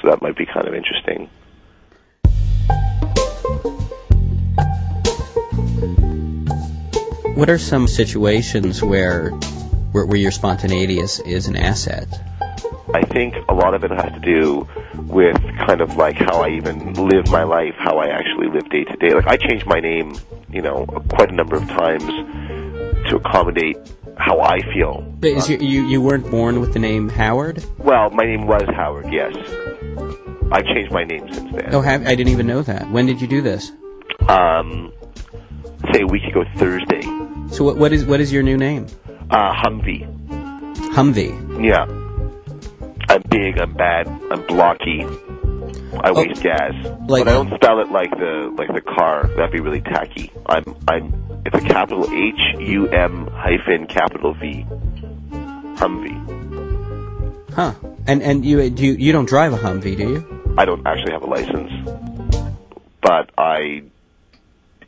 so 0.00 0.08
that 0.08 0.22
might 0.22 0.34
be 0.34 0.46
kind 0.46 0.66
of 0.66 0.74
interesting. 0.74 1.28
What 7.34 7.50
are 7.50 7.58
some 7.58 7.86
situations 7.86 8.82
where 8.82 9.30
where, 9.92 10.06
where 10.06 10.18
your 10.18 10.30
spontaneity 10.30 11.00
is, 11.00 11.20
is 11.20 11.48
an 11.48 11.56
asset? 11.56 12.08
I 12.94 13.02
think 13.02 13.34
a 13.48 13.54
lot 13.54 13.74
of 13.74 13.84
it 13.84 13.90
has 13.90 14.12
to 14.12 14.20
do 14.20 14.68
with 14.94 15.36
kind 15.66 15.80
of 15.80 15.96
like 15.96 16.16
how 16.16 16.42
I 16.42 16.50
even 16.50 16.94
live 16.94 17.30
my 17.30 17.44
life, 17.44 17.74
how 17.78 17.98
I 17.98 18.08
actually 18.08 18.48
live 18.48 18.68
day 18.70 18.84
to 18.84 18.96
day. 18.96 19.14
Like 19.14 19.26
I 19.26 19.36
changed 19.36 19.66
my 19.66 19.80
name, 19.80 20.14
you 20.50 20.62
know, 20.62 20.86
quite 21.08 21.30
a 21.30 21.34
number 21.34 21.56
of 21.56 21.66
times 21.68 22.04
to 23.08 23.16
accommodate 23.16 23.76
how 24.16 24.40
I 24.40 24.60
feel. 24.72 25.02
But 25.20 25.30
Is 25.30 25.48
you, 25.48 25.58
you 25.58 25.86
you 25.86 26.02
weren't 26.02 26.30
born 26.30 26.60
with 26.60 26.72
the 26.72 26.78
name 26.78 27.08
Howard? 27.08 27.64
Well, 27.78 28.10
my 28.10 28.24
name 28.24 28.46
was 28.46 28.62
Howard, 28.74 29.12
yes. 29.12 29.34
I 30.52 30.62
changed 30.62 30.92
my 30.92 31.04
name 31.04 31.32
since 31.32 31.52
then. 31.52 31.74
Oh, 31.74 31.80
have, 31.80 32.06
I 32.06 32.16
didn't 32.16 32.32
even 32.32 32.46
know 32.46 32.62
that. 32.62 32.90
When 32.90 33.06
did 33.06 33.20
you 33.20 33.28
do 33.28 33.40
this? 33.40 33.70
Um, 34.28 34.92
say 35.92 36.02
a 36.02 36.06
week 36.06 36.24
ago 36.24 36.44
Thursday. 36.56 37.02
So 37.50 37.64
what 37.64 37.76
what 37.76 37.92
is 37.92 38.04
what 38.04 38.20
is 38.20 38.32
your 38.32 38.42
new 38.42 38.56
name? 38.56 38.86
Uh, 39.30 39.54
Humvee. 39.54 40.06
Humvee. 40.92 41.64
Yeah. 41.64 41.86
I'm 43.32 43.38
big, 43.38 43.58
I'm 43.60 43.74
bad, 43.74 44.08
I'm 44.30 44.46
blocky. 44.46 45.04
I 45.04 46.10
Oh. 46.10 46.14
waste 46.14 46.42
gas. 46.42 46.72
Like- 47.08 47.24
but 47.24 47.28
I 47.28 47.32
don't 47.32 47.54
spell 47.54 47.80
it 47.80 47.90
like 47.90 48.10
the 48.10 48.52
like 48.56 48.72
the 48.72 48.80
car. 48.80 49.28
That'd 49.36 49.52
be 49.52 49.60
really 49.60 49.80
tacky. 49.80 50.32
I'm 50.46 50.64
I'm 50.88 51.14
it's 51.44 51.54
a 51.56 51.60
capital 51.66 52.04
H 52.12 52.60
U 52.60 52.88
M 52.88 53.26
hyphen 53.32 53.86
capital 53.86 54.34
V. 54.34 54.64
Humvee. 55.76 57.52
Huh. 57.54 57.74
And 58.06 58.22
and 58.22 58.44
you 58.44 58.68
do 58.70 58.84
you, 58.84 58.92
you 58.92 59.12
don't 59.12 59.28
drive 59.28 59.52
a 59.52 59.58
Humvee, 59.58 59.96
do 59.96 60.08
you? 60.08 60.54
I 60.58 60.64
don't 60.64 60.86
actually 60.86 61.12
have 61.12 61.22
a 61.22 61.26
license. 61.26 61.72
But 63.02 63.30
I 63.38 63.82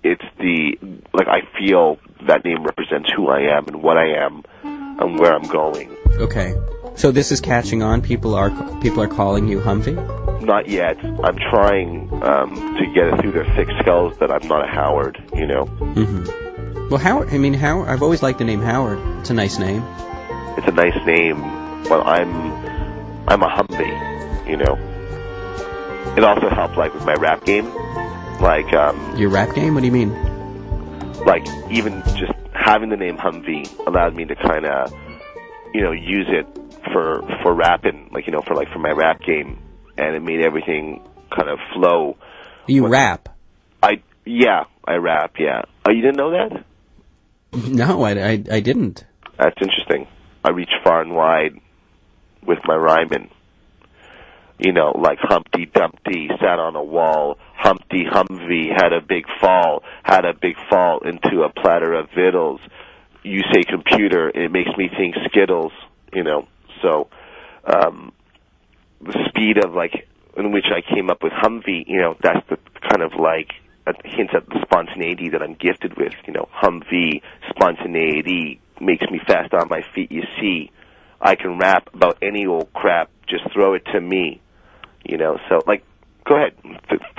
it's 0.02 0.24
the 0.38 0.78
like 1.12 1.28
I 1.28 1.42
feel 1.58 1.98
that 2.26 2.44
name 2.44 2.62
represents 2.64 3.10
who 3.14 3.28
I 3.28 3.56
am 3.56 3.66
and 3.68 3.82
what 3.82 3.96
I 3.98 4.24
am 4.24 4.42
and 4.64 5.18
where 5.18 5.34
I'm 5.34 5.42
going. 5.48 5.90
Okay. 6.18 6.54
So 6.94 7.10
this 7.10 7.32
is 7.32 7.40
catching 7.40 7.82
on. 7.82 8.02
People 8.02 8.34
are 8.34 8.50
people 8.80 9.02
are 9.02 9.08
calling 9.08 9.48
you 9.48 9.60
Humvee. 9.60 10.42
Not 10.42 10.68
yet. 10.68 10.98
I'm 11.04 11.36
trying 11.50 12.10
um, 12.22 12.54
to 12.78 12.86
get 12.94 13.06
it 13.08 13.20
through 13.20 13.32
their 13.32 13.46
thick 13.56 13.68
skulls 13.80 14.16
that 14.18 14.30
I'm 14.30 14.46
not 14.48 14.64
a 14.64 14.68
Howard. 14.68 15.22
You 15.34 15.46
know, 15.46 15.64
Mm-hmm. 15.66 16.88
Well, 16.90 16.98
Howard. 16.98 17.30
I 17.32 17.38
mean, 17.38 17.54
Howard. 17.54 17.88
I've 17.88 18.02
always 18.02 18.22
liked 18.22 18.38
the 18.38 18.44
name 18.44 18.60
Howard. 18.60 18.98
It's 19.20 19.30
a 19.30 19.34
nice 19.34 19.58
name. 19.58 19.82
it's 20.58 20.68
a 20.68 20.72
nice 20.72 21.06
name, 21.06 21.40
but 21.88 22.06
I'm 22.06 22.52
I'm 23.28 23.42
a 23.42 23.48
Humvee. 23.48 24.48
You 24.48 24.56
know. 24.58 24.78
It 26.16 26.24
also 26.24 26.50
helped 26.50 26.76
like 26.76 26.92
with 26.92 27.06
my 27.06 27.14
rap 27.14 27.44
game, 27.46 27.72
like 28.40 28.72
um, 28.74 29.16
Your 29.16 29.30
rap 29.30 29.54
game? 29.54 29.74
What 29.74 29.80
do 29.80 29.86
you 29.86 29.92
mean? 29.92 30.12
like 31.24 31.46
even 31.70 32.02
just 32.16 32.32
having 32.52 32.90
the 32.90 32.96
name 32.96 33.16
Humvee 33.16 33.86
allowed 33.86 34.14
me 34.16 34.24
to 34.24 34.34
kind 34.34 34.66
of, 34.66 34.92
you 35.72 35.80
know, 35.80 35.92
use 35.92 36.26
it 36.28 36.46
for 36.92 37.22
for 37.42 37.54
rapping, 37.54 38.10
like 38.12 38.26
you 38.26 38.32
know, 38.32 38.42
for 38.46 38.54
like 38.54 38.68
for 38.72 38.78
my 38.78 38.90
rap 38.90 39.20
game, 39.20 39.58
and 39.98 40.14
it 40.16 40.22
made 40.22 40.40
everything 40.44 41.02
kind 41.34 41.48
of 41.48 41.58
flow. 41.74 42.16
You 42.66 42.82
What- 42.82 42.90
rap? 42.92 43.28
I 43.82 44.02
yeah, 44.24 44.64
I 44.86 44.94
rap. 44.94 45.34
Yeah. 45.38 45.62
Oh, 45.86 45.90
you 45.92 46.02
didn't 46.02 46.16
know 46.16 46.30
that? 46.30 46.64
No, 47.68 48.02
I, 48.02 48.10
I, 48.12 48.44
I 48.50 48.60
didn't. 48.60 49.04
That's 49.38 49.56
interesting. 49.60 50.06
I 50.44 50.50
reach 50.50 50.70
far 50.84 51.02
and 51.02 51.14
wide 51.14 51.60
with 52.46 52.58
my 52.64 52.74
rhyming. 52.76 53.30
You 54.58 54.72
know, 54.72 54.92
like 54.96 55.18
Humpty 55.20 55.66
Dumpty 55.66 56.28
sat 56.40 56.58
on 56.58 56.76
a 56.76 56.82
wall. 56.84 57.38
Humpty 57.56 58.04
Humvee 58.10 58.68
had 58.74 58.92
a 58.92 59.00
big 59.00 59.24
fall, 59.40 59.82
had 60.04 60.24
a 60.24 60.32
big 60.34 60.54
fall 60.70 61.00
into 61.00 61.42
a 61.42 61.48
platter 61.52 61.92
of 61.94 62.06
victuals. 62.14 62.60
You 63.24 63.40
say 63.52 63.62
computer, 63.68 64.30
it 64.30 64.50
makes 64.50 64.70
me 64.76 64.88
think 64.96 65.14
Skittles. 65.26 65.72
You 66.12 66.22
know, 66.24 66.46
so 66.82 67.08
um, 67.64 68.12
the 69.00 69.16
speed 69.28 69.64
of 69.64 69.74
like 69.74 70.06
in 70.36 70.52
which 70.52 70.66
I 70.70 70.80
came 70.94 71.10
up 71.10 71.22
with 71.22 71.32
Humvee, 71.32 71.84
you 71.86 71.98
know, 71.98 72.16
that's 72.22 72.46
the 72.48 72.56
kind 72.80 73.02
of 73.02 73.12
like 73.18 73.50
a 73.86 73.92
hint 74.04 74.34
at 74.34 74.46
the 74.46 74.60
spontaneity 74.62 75.30
that 75.30 75.42
I'm 75.42 75.54
gifted 75.54 75.96
with. 75.96 76.12
You 76.26 76.32
know, 76.32 76.48
Humvee, 76.62 77.22
spontaneity 77.50 78.60
makes 78.80 79.04
me 79.10 79.20
fast 79.26 79.52
on 79.54 79.68
my 79.68 79.82
feet. 79.94 80.10
You 80.10 80.22
see, 80.40 80.70
I 81.20 81.34
can 81.34 81.58
rap 81.58 81.88
about 81.92 82.18
any 82.22 82.46
old 82.46 82.72
crap. 82.72 83.10
Just 83.28 83.52
throw 83.52 83.74
it 83.74 83.84
to 83.92 84.00
me. 84.00 84.40
You 85.04 85.18
know, 85.18 85.38
so 85.48 85.60
like, 85.66 85.84
go 86.24 86.36
ahead, 86.36 86.52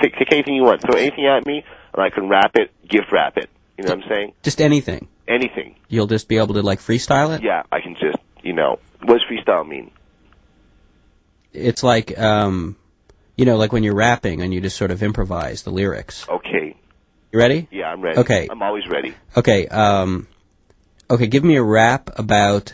take, 0.00 0.14
take 0.16 0.32
anything 0.32 0.54
you 0.54 0.62
want, 0.62 0.80
throw 0.80 0.98
anything 0.98 1.26
at 1.26 1.46
me, 1.46 1.62
and 1.92 2.02
I 2.02 2.08
can 2.08 2.28
rap 2.28 2.52
it, 2.54 2.70
gift 2.88 3.12
wrap 3.12 3.36
it. 3.36 3.50
You 3.76 3.84
know 3.84 3.94
what 3.94 4.04
I'm 4.04 4.08
saying? 4.08 4.32
Just 4.42 4.60
anything. 4.60 5.08
Anything. 5.28 5.76
You'll 5.88 6.06
just 6.06 6.28
be 6.28 6.38
able 6.38 6.54
to 6.54 6.62
like 6.62 6.80
freestyle 6.80 7.36
it. 7.36 7.42
Yeah, 7.42 7.62
I 7.70 7.80
can 7.80 7.94
just, 7.94 8.18
you 8.42 8.54
know, 8.54 8.78
what 9.06 9.18
does 9.18 9.24
freestyle 9.30 9.66
mean? 9.66 9.90
It's 11.52 11.82
like 11.82 12.18
um, 12.18 12.76
you 13.36 13.44
know, 13.44 13.56
like 13.56 13.72
when 13.72 13.82
you're 13.82 13.94
rapping 13.94 14.42
and 14.42 14.52
you 14.52 14.60
just 14.60 14.76
sort 14.76 14.90
of 14.90 15.02
improvise 15.02 15.62
the 15.62 15.70
lyrics. 15.70 16.26
Okay, 16.28 16.76
You 17.32 17.38
ready? 17.38 17.68
yeah, 17.70 17.86
I'm 17.86 18.00
ready. 18.00 18.18
Okay. 18.20 18.48
I'm 18.50 18.62
always 18.62 18.88
ready. 18.88 19.14
Okay. 19.36 19.66
Um, 19.68 20.26
okay. 21.10 21.26
Give 21.26 21.44
me 21.44 21.56
a 21.56 21.62
rap 21.62 22.18
about 22.18 22.72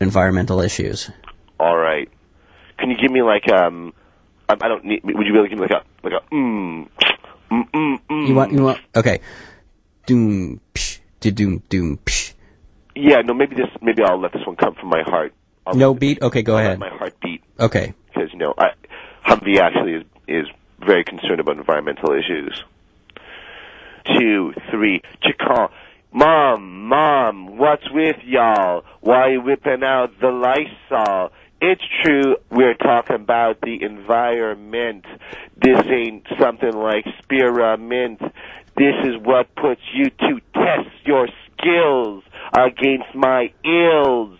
environmental 0.00 0.60
issues. 0.60 1.10
All 1.58 1.76
right. 1.76 2.08
Can 2.78 2.90
you 2.90 2.96
give 2.96 3.10
me 3.10 3.22
like 3.22 3.50
um? 3.50 3.92
I, 4.48 4.54
I 4.60 4.68
don't 4.68 4.84
need. 4.84 5.02
Would 5.04 5.26
you 5.26 5.32
be 5.32 5.38
able 5.38 5.44
to 5.44 5.48
give 5.48 5.58
me 5.58 5.66
like 5.66 5.82
a 5.82 5.84
like 6.02 6.14
a 6.14 6.34
mm 6.34 6.88
mm 7.50 7.70
mm 7.70 8.00
mm? 8.10 8.28
You 8.28 8.34
want? 8.34 8.52
You 8.52 8.62
want? 8.64 8.80
Okay. 8.96 9.20
Doom. 10.06 10.60
Psh, 10.74 10.98
doom. 11.20 11.62
Doom. 11.68 11.98
Psh. 12.04 12.32
Yeah. 12.94 13.20
No. 13.22 13.34
Maybe 13.34 13.56
this. 13.56 13.68
Maybe 13.80 14.02
I'll 14.02 14.20
let 14.20 14.32
this 14.32 14.46
one 14.46 14.56
come 14.56 14.74
from 14.74 14.88
my 14.88 15.02
heart. 15.02 15.32
I'll 15.66 15.74
No 15.74 15.94
beat. 15.94 16.20
Okay. 16.22 16.42
Go 16.42 16.52
I'll 16.56 16.58
let 16.62 16.66
ahead. 16.66 16.78
My 16.78 16.90
heart 16.90 17.14
beat 17.20 17.42
Okay. 17.60 17.94
because 18.12 18.32
you 18.32 18.38
know 18.38 18.54
I 18.58 18.68
Humvee 19.26 19.58
actually 19.58 19.94
is 19.94 20.04
is 20.28 20.46
very 20.80 21.04
concerned 21.04 21.40
about 21.40 21.56
environmental 21.58 22.12
issues. 22.12 22.62
Two, 24.18 24.52
three, 24.70 25.00
Chicon. 25.22 25.68
Mom, 26.12 26.88
mom, 26.88 27.56
what's 27.56 27.88
with 27.90 28.16
y'all? 28.24 28.84
Why 29.00 29.30
you 29.30 29.40
whipping 29.40 29.82
out 29.84 30.10
the 30.20 30.28
Lysol? 30.28 31.30
It's 31.60 31.82
true, 32.02 32.36
we're 32.50 32.74
talking 32.74 33.14
about 33.16 33.60
the 33.60 33.82
environment. 33.82 35.04
This 35.56 35.80
ain't 35.88 36.26
something 36.40 36.72
like 36.72 37.06
spearmint. 37.22 38.20
This 38.76 38.94
is 39.04 39.16
what 39.22 39.54
puts 39.54 39.80
you 39.94 40.10
to 40.10 40.40
test 40.54 40.90
your 41.04 41.28
skills 41.56 42.24
against 42.52 43.14
my 43.14 43.52
ills. 43.64 44.38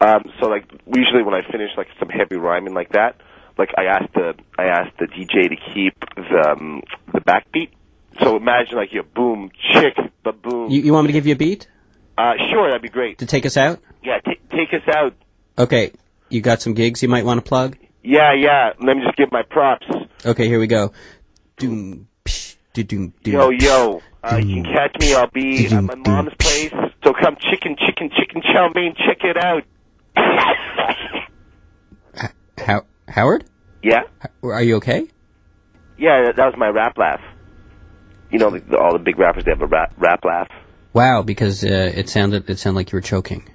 Um, 0.00 0.24
so 0.40 0.48
like 0.48 0.64
usually 0.86 1.22
when 1.22 1.34
I 1.34 1.42
finish 1.50 1.70
like 1.76 1.88
some 1.98 2.08
heavy 2.08 2.36
rhyming 2.36 2.74
like 2.74 2.92
that, 2.92 3.20
like 3.56 3.70
I 3.76 3.84
ask 3.84 4.12
the 4.14 4.34
I 4.58 4.64
ask 4.64 4.96
the 4.98 5.06
DJ 5.06 5.48
to 5.50 5.56
keep 5.74 5.94
the 6.16 6.52
um, 6.52 6.82
the 7.12 7.20
backbeat. 7.20 7.70
So 8.20 8.36
imagine 8.36 8.76
like 8.76 8.92
your 8.92 9.04
boom 9.04 9.50
chick 9.72 9.96
ba 10.22 10.32
boom. 10.32 10.70
You, 10.70 10.82
you 10.82 10.92
want 10.92 11.06
me 11.06 11.08
to 11.08 11.12
give 11.12 11.26
you 11.26 11.34
a 11.34 11.36
beat 11.36 11.68
uh, 12.16 12.34
sure, 12.50 12.68
that'd 12.68 12.82
be 12.82 12.88
great. 12.88 13.18
to 13.18 13.26
take 13.26 13.46
us 13.46 13.56
out? 13.56 13.80
Yeah, 14.02 14.18
t- 14.20 14.40
take 14.50 14.72
us 14.74 14.86
out. 14.94 15.14
Okay. 15.58 15.92
You 16.28 16.40
got 16.40 16.62
some 16.62 16.74
gigs 16.74 17.02
you 17.02 17.08
might 17.08 17.24
want 17.24 17.42
to 17.42 17.48
plug? 17.48 17.76
Yeah, 18.02 18.34
yeah. 18.34 18.72
Let 18.80 18.96
me 18.96 19.04
just 19.04 19.16
give 19.16 19.32
my 19.32 19.42
props. 19.42 19.86
Okay. 20.24 20.46
Here 20.46 20.58
we 20.60 20.66
go. 20.66 20.92
Doom. 21.56 22.08
Psh, 22.24 22.56
doom. 22.74 22.84
Doom. 22.86 23.12
Yo, 23.24 23.50
yo. 23.50 24.02
Uh, 24.24 24.36
you 24.36 24.62
can 24.62 24.72
catch 24.72 24.96
me. 25.00 25.14
I'll 25.14 25.28
be 25.30 25.66
at 25.66 25.82
my 25.82 25.94
mom's 25.96 26.34
place. 26.38 26.72
So 27.02 27.12
come 27.12 27.36
chicken, 27.40 27.76
chicken, 27.76 28.10
chicken 28.16 28.42
chow 28.42 28.68
mein. 28.74 28.94
Check 28.94 29.18
it 29.24 29.36
out. 29.36 29.64
How, 32.58 32.82
Howard? 33.08 33.44
yeah, 33.82 34.02
Are 34.42 34.62
you 34.62 34.76
okay? 34.76 35.08
yeah. 35.98 36.26
That, 36.26 36.36
that 36.36 36.46
was 36.46 36.54
my 36.56 36.68
rap 36.68 36.96
laugh. 36.96 37.20
You 38.30 38.38
know, 38.38 38.50
the, 38.50 38.78
all 38.78 38.92
the 38.92 38.98
big 39.00 39.18
rappers 39.18 39.44
they 39.44 39.50
have 39.50 39.60
a 39.60 39.66
rap, 39.66 39.92
rap 39.98 40.24
laugh. 40.24 40.48
Wow, 40.92 41.22
because 41.22 41.64
uh, 41.64 41.92
it 41.94 42.08
sounded 42.08 42.48
it 42.48 42.58
sounded 42.58 42.76
like 42.76 42.92
you 42.92 42.96
were 42.96 43.00
choking. 43.02 43.48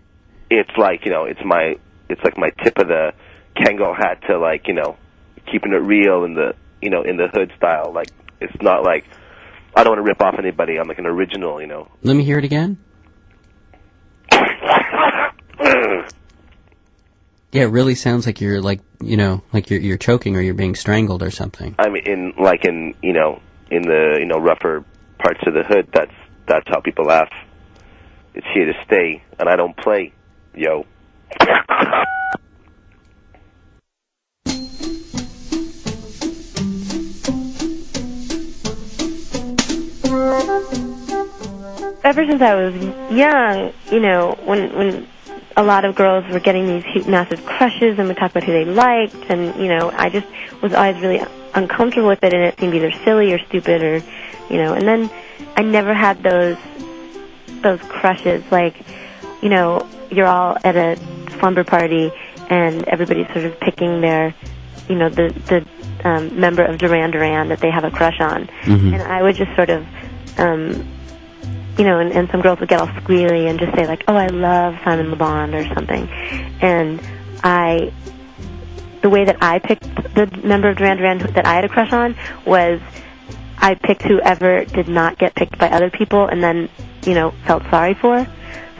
it's 0.49 0.75
like 0.77 1.05
you 1.05 1.11
know 1.11 1.25
it's 1.25 1.39
my 1.45 1.75
it's 2.09 2.21
like 2.23 2.37
my 2.37 2.49
tip 2.63 2.77
of 2.77 2.87
the 2.87 3.13
Kangol 3.55 3.95
hat 3.95 4.21
to 4.27 4.37
like 4.37 4.67
you 4.67 4.73
know 4.73 4.97
keeping 5.49 5.71
it 5.71 5.77
real 5.81 6.25
in 6.25 6.33
the 6.33 6.53
you 6.81 6.89
know 6.89 7.03
in 7.03 7.15
the 7.17 7.27
hood 7.27 7.51
style 7.55 7.91
like 7.93 8.09
it's 8.41 8.61
not 8.61 8.83
like 8.83 9.05
I 9.77 9.83
don't 9.83 9.91
want 9.91 9.99
to 9.99 10.03
rip 10.09 10.21
off 10.21 10.35
anybody 10.39 10.77
I'm 10.77 10.87
like 10.87 10.97
an 10.97 11.05
original 11.05 11.61
you 11.61 11.67
know 11.67 11.87
Let 12.01 12.15
me 12.15 12.23
hear 12.23 12.39
it 12.39 12.45
again. 12.45 12.79
Yeah, 17.53 17.63
it 17.63 17.71
really 17.71 17.95
sounds 17.95 18.25
like 18.25 18.41
you're 18.41 18.59
like 18.59 18.81
you 19.01 19.17
know 19.17 19.43
like 19.53 19.69
you're 19.69 19.79
you're 19.79 19.97
choking 19.97 20.35
or 20.35 20.41
you're 20.41 20.53
being 20.53 20.75
strangled 20.75 21.23
or 21.23 21.31
something. 21.31 21.75
I'm 21.79 21.95
in 21.95 22.33
like 22.37 22.65
in 22.65 22.93
you 23.01 23.13
know 23.13 23.41
in 23.71 23.83
the 23.83 24.17
you 24.19 24.25
know 24.25 24.37
rougher 24.37 24.83
parts 25.19 25.39
of 25.45 25.53
the 25.53 25.63
hood 25.63 25.89
that's 25.93 26.13
that's 26.47 26.67
how 26.67 26.81
people 26.81 27.05
laugh 27.05 27.29
it's 28.33 28.47
here 28.53 28.65
to 28.65 28.73
stay 28.85 29.23
and 29.39 29.49
I 29.49 29.55
don't 29.55 29.75
play 29.75 30.13
yo 30.55 30.85
ever 42.07 42.25
since 42.25 42.41
I 42.41 42.55
was 42.55 42.73
young, 43.11 43.73
you 43.91 43.99
know, 43.99 44.37
when 44.45 44.73
when 44.75 45.07
a 45.57 45.63
lot 45.63 45.83
of 45.85 45.95
girls 45.95 46.23
were 46.31 46.39
getting 46.39 46.67
these 46.67 47.05
massive 47.07 47.43
crushes 47.45 47.99
and 47.99 48.07
would 48.07 48.15
talk 48.17 48.31
about 48.31 48.43
who 48.43 48.53
they 48.53 48.65
liked, 48.65 49.15
and 49.29 49.55
you 49.61 49.67
know, 49.67 49.91
I 49.93 50.09
just 50.09 50.27
was 50.61 50.73
always 50.73 50.95
really 51.01 51.21
uncomfortable 51.53 52.07
with 52.07 52.23
it, 52.23 52.33
and 52.33 52.43
it 52.43 52.57
seemed 52.59 52.73
either 52.73 52.91
silly 53.03 53.33
or 53.33 53.39
stupid, 53.39 53.81
or 53.81 53.95
you 54.49 54.57
know. 54.57 54.73
And 54.73 54.87
then 54.87 55.09
I 55.57 55.63
never 55.63 55.93
had 55.93 56.23
those 56.23 56.57
those 57.61 57.81
crushes, 57.81 58.43
like 58.51 58.75
you 59.41 59.49
know, 59.49 59.85
you're 60.09 60.27
all 60.27 60.57
at 60.63 60.77
a 60.77 60.95
slumber 61.39 61.65
party, 61.65 62.11
and 62.49 62.87
everybody's 62.87 63.27
sort 63.33 63.45
of 63.45 63.59
picking 63.59 63.99
their, 63.99 64.33
you 64.87 64.95
know, 64.95 65.09
the 65.09 65.27
the 65.51 66.07
um, 66.09 66.39
member 66.39 66.63
of 66.63 66.77
Duran 66.77 67.11
Duran 67.11 67.49
that 67.49 67.59
they 67.59 67.69
have 67.69 67.83
a 67.83 67.91
crush 67.91 68.21
on, 68.21 68.47
Mhm. 68.63 68.93
and 68.93 69.01
I 69.01 69.21
would 69.23 69.35
just 69.35 69.53
sort 69.57 69.69
of 69.69 69.85
um 70.37 70.87
you 71.77 71.83
know, 71.83 71.99
and, 71.99 72.11
and 72.11 72.29
some 72.29 72.41
girls 72.41 72.59
would 72.59 72.69
get 72.69 72.79
all 72.79 72.87
squealy 72.87 73.49
and 73.49 73.59
just 73.59 73.75
say 73.75 73.85
like, 73.87 74.03
"Oh, 74.07 74.15
I 74.15 74.27
love 74.27 74.75
Simon 74.83 75.09
Le 75.09 75.15
Bon" 75.15 75.53
or 75.53 75.63
something. 75.73 76.09
And 76.61 77.01
I, 77.43 77.93
the 79.01 79.09
way 79.09 79.25
that 79.25 79.37
I 79.41 79.59
picked 79.59 79.83
the 80.15 80.25
member 80.43 80.69
of 80.69 80.77
Duran 80.77 80.97
Duran 80.97 81.19
that 81.33 81.45
I 81.45 81.53
had 81.53 81.65
a 81.65 81.69
crush 81.69 81.93
on 81.93 82.15
was, 82.45 82.81
I 83.59 83.75
picked 83.75 84.03
whoever 84.03 84.65
did 84.65 84.87
not 84.87 85.17
get 85.17 85.35
picked 85.35 85.57
by 85.57 85.69
other 85.69 85.89
people, 85.89 86.25
and 86.25 86.43
then 86.43 86.69
you 87.05 87.13
know 87.13 87.31
felt 87.45 87.63
sorry 87.69 87.93
for. 87.93 88.27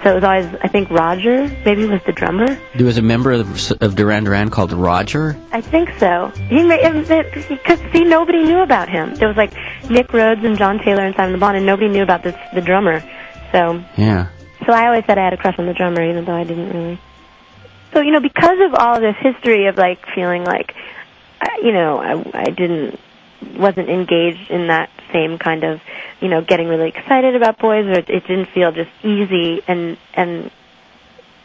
So 0.04 0.12
it 0.12 0.16
was 0.16 0.24
always, 0.24 0.46
I 0.62 0.68
think 0.68 0.90
Roger 0.92 1.48
maybe 1.66 1.86
was 1.86 2.02
the 2.06 2.12
drummer. 2.12 2.60
There 2.76 2.86
was 2.86 2.98
a 2.98 3.02
member 3.02 3.32
of, 3.32 3.72
of 3.82 3.96
Duran 3.96 4.26
Duran 4.26 4.50
called 4.52 4.72
Roger. 4.72 5.36
I 5.52 5.62
think 5.62 5.90
so. 5.98 6.32
He 6.50 6.64
because 6.64 7.80
see 7.92 8.04
nobody 8.04 8.44
knew 8.44 8.62
about 8.62 8.90
him. 8.90 9.16
There 9.16 9.28
was 9.28 9.38
like 9.38 9.54
Nick 9.90 10.14
Rhodes 10.14 10.44
and 10.44 10.58
John 10.58 10.78
Taylor 10.80 11.04
and 11.04 11.16
Simon 11.16 11.34
Le 11.34 11.40
Bon, 11.40 11.56
and 11.56 11.66
nobody 11.66 11.90
knew 11.90 12.04
about 12.04 12.24
this 12.24 12.36
the 12.54 12.62
drummer. 12.62 13.02
So 13.52 13.84
Yeah. 13.98 14.28
so 14.66 14.72
I 14.74 14.86
always 14.88 15.04
said 15.06 15.18
I 15.18 15.24
had 15.24 15.34
a 15.34 15.38
crush 15.38 15.58
on 15.58 15.66
the 15.66 15.74
drummer, 15.74 16.04
even 16.04 16.26
though 16.26 16.36
I 16.36 16.44
didn't 16.44 16.70
really. 16.70 17.00
So 17.94 18.02
you 18.02 18.12
know, 18.12 18.20
because 18.22 18.60
of 18.62 18.76
all 18.76 19.00
this 19.00 19.16
history 19.20 19.66
of 19.66 19.78
like 19.78 20.06
feeling 20.14 20.44
like, 20.44 20.76
you 21.64 21.72
know, 21.74 21.98
I, 21.98 22.42
I 22.42 22.50
didn't 22.52 23.00
wasn't 23.56 23.90
engaged 23.90 24.52
in 24.52 24.68
that 24.68 24.90
same 25.12 25.38
kind 25.38 25.64
of, 25.64 25.82
you 26.22 26.28
know, 26.30 26.42
getting 26.42 26.68
really 26.68 26.90
excited 26.90 27.36
about 27.36 27.60
boys, 27.60 27.86
or 27.86 27.92
it, 28.00 28.10
it 28.10 28.28
didn't 28.28 28.48
feel 28.48 28.72
just 28.72 28.92
easy. 29.04 29.62
And 29.68 29.98
and 30.14 30.52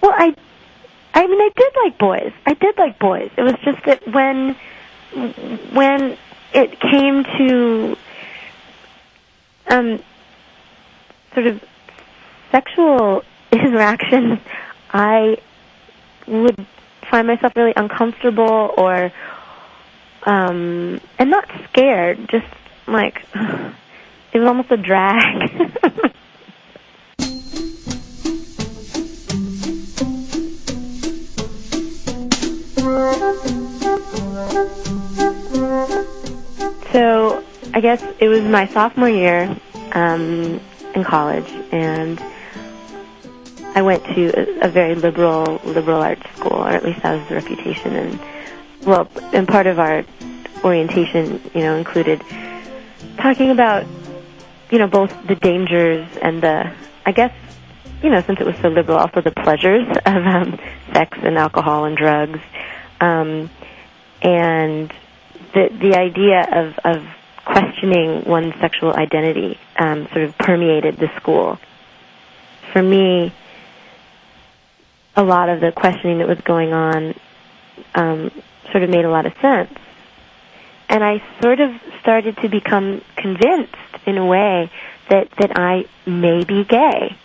well, 0.00 0.12
I, 0.14 0.34
I 1.14 1.26
mean, 1.26 1.40
I 1.40 1.50
did 1.54 1.72
like 1.84 1.98
boys. 1.98 2.32
I 2.46 2.54
did 2.54 2.76
like 2.78 2.98
boys. 2.98 3.30
It 3.36 3.42
was 3.42 3.54
just 3.64 3.84
that 3.86 4.06
when 4.12 4.56
when 5.72 6.16
it 6.54 6.80
came 6.80 7.24
to 7.24 7.96
um 9.68 10.02
sort 11.34 11.46
of 11.46 11.62
sexual 12.50 13.22
interaction, 13.52 14.40
I 14.90 15.38
would 16.26 16.66
find 17.10 17.26
myself 17.26 17.54
really 17.56 17.72
uncomfortable 17.76 18.72
or 18.76 19.12
um 20.24 21.00
and 21.18 21.30
not 21.30 21.48
scared, 21.70 22.28
just 22.30 22.46
like 22.86 23.24
it 23.34 24.38
was 24.38 24.48
almost 24.48 24.70
a 24.70 24.76
drag. 24.76 25.50
so 36.92 37.44
I 37.74 37.80
guess 37.80 38.02
it 38.18 38.28
was 38.28 38.42
my 38.42 38.66
sophomore 38.68 39.08
year 39.08 39.56
um, 39.92 40.60
in 40.94 41.04
college, 41.04 41.50
and 41.72 42.20
I 43.74 43.82
went 43.82 44.04
to 44.04 44.62
a, 44.62 44.66
a 44.66 44.68
very 44.68 44.94
liberal 44.94 45.60
liberal 45.64 46.02
arts 46.02 46.22
school, 46.36 46.52
or 46.52 46.68
at 46.68 46.84
least 46.84 47.02
that 47.02 47.18
was 47.18 47.28
the 47.28 47.34
reputation. 47.36 47.96
And 47.96 48.20
well, 48.84 49.08
and 49.32 49.48
part 49.48 49.66
of 49.66 49.78
our 49.78 50.04
orientation, 50.64 51.40
you 51.54 51.60
know, 51.60 51.76
included 51.76 52.22
talking 53.22 53.50
about, 53.50 53.86
you 54.70 54.78
know, 54.78 54.88
both 54.88 55.14
the 55.26 55.36
dangers 55.36 56.08
and 56.20 56.42
the, 56.42 56.72
I 57.06 57.12
guess, 57.12 57.32
you 58.02 58.10
know, 58.10 58.20
since 58.22 58.40
it 58.40 58.46
was 58.46 58.56
so 58.56 58.68
liberal, 58.68 58.98
also 58.98 59.20
the 59.20 59.30
pleasures 59.30 59.86
of 60.06 60.26
um, 60.26 60.58
sex 60.92 61.16
and 61.22 61.38
alcohol 61.38 61.84
and 61.84 61.96
drugs, 61.96 62.40
um, 63.00 63.48
and 64.20 64.92
the 65.54 65.68
the 65.80 65.96
idea 65.96 66.46
of 66.50 66.78
of 66.84 67.04
questioning 67.44 68.24
one's 68.24 68.54
sexual 68.60 68.94
identity 68.94 69.58
um, 69.76 70.06
sort 70.12 70.22
of 70.22 70.36
permeated 70.38 70.96
the 70.96 71.08
school. 71.16 71.58
For 72.72 72.82
me, 72.82 73.32
a 75.16 75.22
lot 75.22 75.48
of 75.48 75.60
the 75.60 75.72
questioning 75.72 76.18
that 76.18 76.28
was 76.28 76.40
going 76.40 76.72
on 76.72 77.14
um, 77.94 78.30
sort 78.70 78.84
of 78.84 78.90
made 78.90 79.04
a 79.04 79.10
lot 79.10 79.26
of 79.26 79.32
sense. 79.40 79.76
And 80.92 81.02
I 81.02 81.22
sort 81.40 81.58
of 81.58 81.70
started 82.02 82.36
to 82.42 82.50
become 82.50 83.00
convinced 83.16 83.74
in 84.04 84.18
a 84.18 84.26
way 84.26 84.70
that, 85.08 85.30
that 85.38 85.58
I 85.58 85.86
may 86.04 86.44
be 86.44 86.64
gay. 86.64 87.16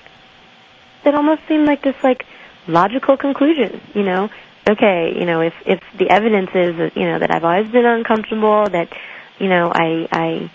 That 1.04 1.16
almost 1.16 1.42
seemed 1.50 1.66
like 1.66 1.84
this 1.84 2.02
like 2.02 2.26
logical 2.66 3.18
conclusion, 3.18 3.82
you 3.94 4.04
know. 4.04 4.30
Okay, 4.70 5.14
you 5.20 5.26
know, 5.26 5.42
if 5.42 5.54
if 5.66 5.82
the 5.98 6.10
evidence 6.10 6.50
is 6.54 6.92
you 6.96 7.06
know, 7.06 7.20
that 7.20 7.30
I've 7.30 7.44
always 7.44 7.70
been 7.70 7.86
uncomfortable, 7.86 8.66
that 8.70 8.90
you 9.38 9.50
know, 9.50 9.70
I 9.74 10.08
I 10.12 10.52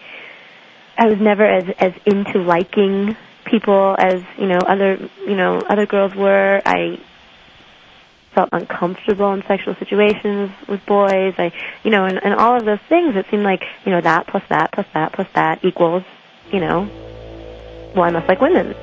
I 0.99 1.07
was 1.09 1.19
never 1.21 1.45
as 1.45 1.69
as 1.79 1.93
into 2.07 2.39
liking 2.39 3.15
people 3.45 3.95
as 3.99 4.23
you 4.39 4.47
know 4.47 4.59
other 4.59 4.99
you 5.27 5.37
know 5.37 5.59
other 5.61 5.87
girls 5.87 6.15
were. 6.15 6.63
I 6.65 6.99
felt 8.35 8.49
uncomfortable 8.53 9.33
in 9.33 9.43
sexual 9.47 9.75
situations 9.77 10.51
with 10.69 10.85
boys. 10.87 11.35
I 11.39 11.53
you 11.83 11.91
know, 11.91 12.05
and, 12.05 12.23
and 12.23 12.35
all 12.35 12.57
of 12.57 12.65
those 12.65 12.81
things. 12.89 13.17
It 13.17 13.27
seemed 13.31 13.45
like 13.45 13.63
you 13.85 13.93
know 13.93 14.01
that 14.01 14.27
plus 14.27 14.43
that 14.49 14.73
plus 14.73 14.87
that 14.95 15.13
plus 15.13 15.29
that 15.35 15.65
equals 15.65 16.05
you 16.51 16.61
know. 16.61 16.89
Well, 17.95 18.05
I 18.05 18.11
must 18.11 18.29
like 18.29 18.41
women. 18.41 18.75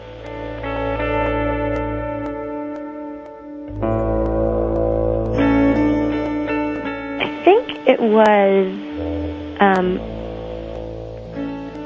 I 7.21 7.43
think 7.43 7.87
it 7.87 7.99
was 7.99 8.67
um, 9.59 9.99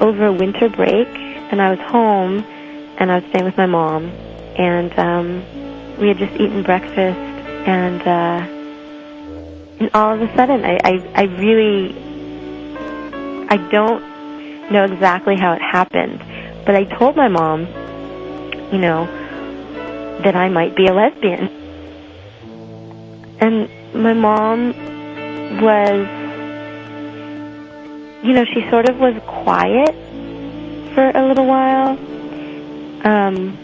over 0.02 0.32
winter 0.34 0.69
break, 0.69 1.08
and 1.08 1.62
I 1.62 1.69
was 1.69 1.80
home, 1.80 2.43
and 2.97 3.12
I 3.12 3.19
was 3.19 3.30
staying 3.30 3.45
with 3.45 3.58
my 3.58 3.67
mom, 3.67 4.06
and 4.58 4.97
um, 4.99 5.97
we 5.97 6.10
had 6.10 6.17
just 6.17 6.34
eaten 6.34 6.63
breakfast, 6.63 7.19
and 7.65 8.02
uh, 8.02 8.47
and 9.80 9.89
all 9.93 10.13
of 10.13 10.21
a 10.21 10.36
sudden, 10.36 10.63
I, 10.65 10.80
I 10.84 11.12
I 11.15 11.23
really 11.23 11.95
I 13.49 13.58
don't 13.71 14.71
know 14.71 14.86
exactly 14.86 15.36
how 15.36 15.54
it 15.54 15.62
happened, 15.62 16.19
but 16.65 16.76
I 16.76 16.84
told 16.86 17.15
my 17.15 17.28
mom, 17.28 17.67
you 18.71 18.80
know, 18.80 19.06
that 20.23 20.36
I 20.36 20.49
might 20.49 20.76
be 20.76 20.88
a 20.88 20.93
lesbian, 20.93 21.47
and 23.39 23.69
my 23.93 24.13
mom 24.13 24.73
was 25.62 26.08
you 28.23 28.32
know, 28.32 28.45
she 28.45 28.67
sort 28.69 28.89
of 28.89 28.97
was 28.99 29.21
quiet 29.28 29.93
for 30.95 31.12
a 31.13 31.28
little 31.28 31.45
while. 31.45 31.97
Um, 33.06 33.58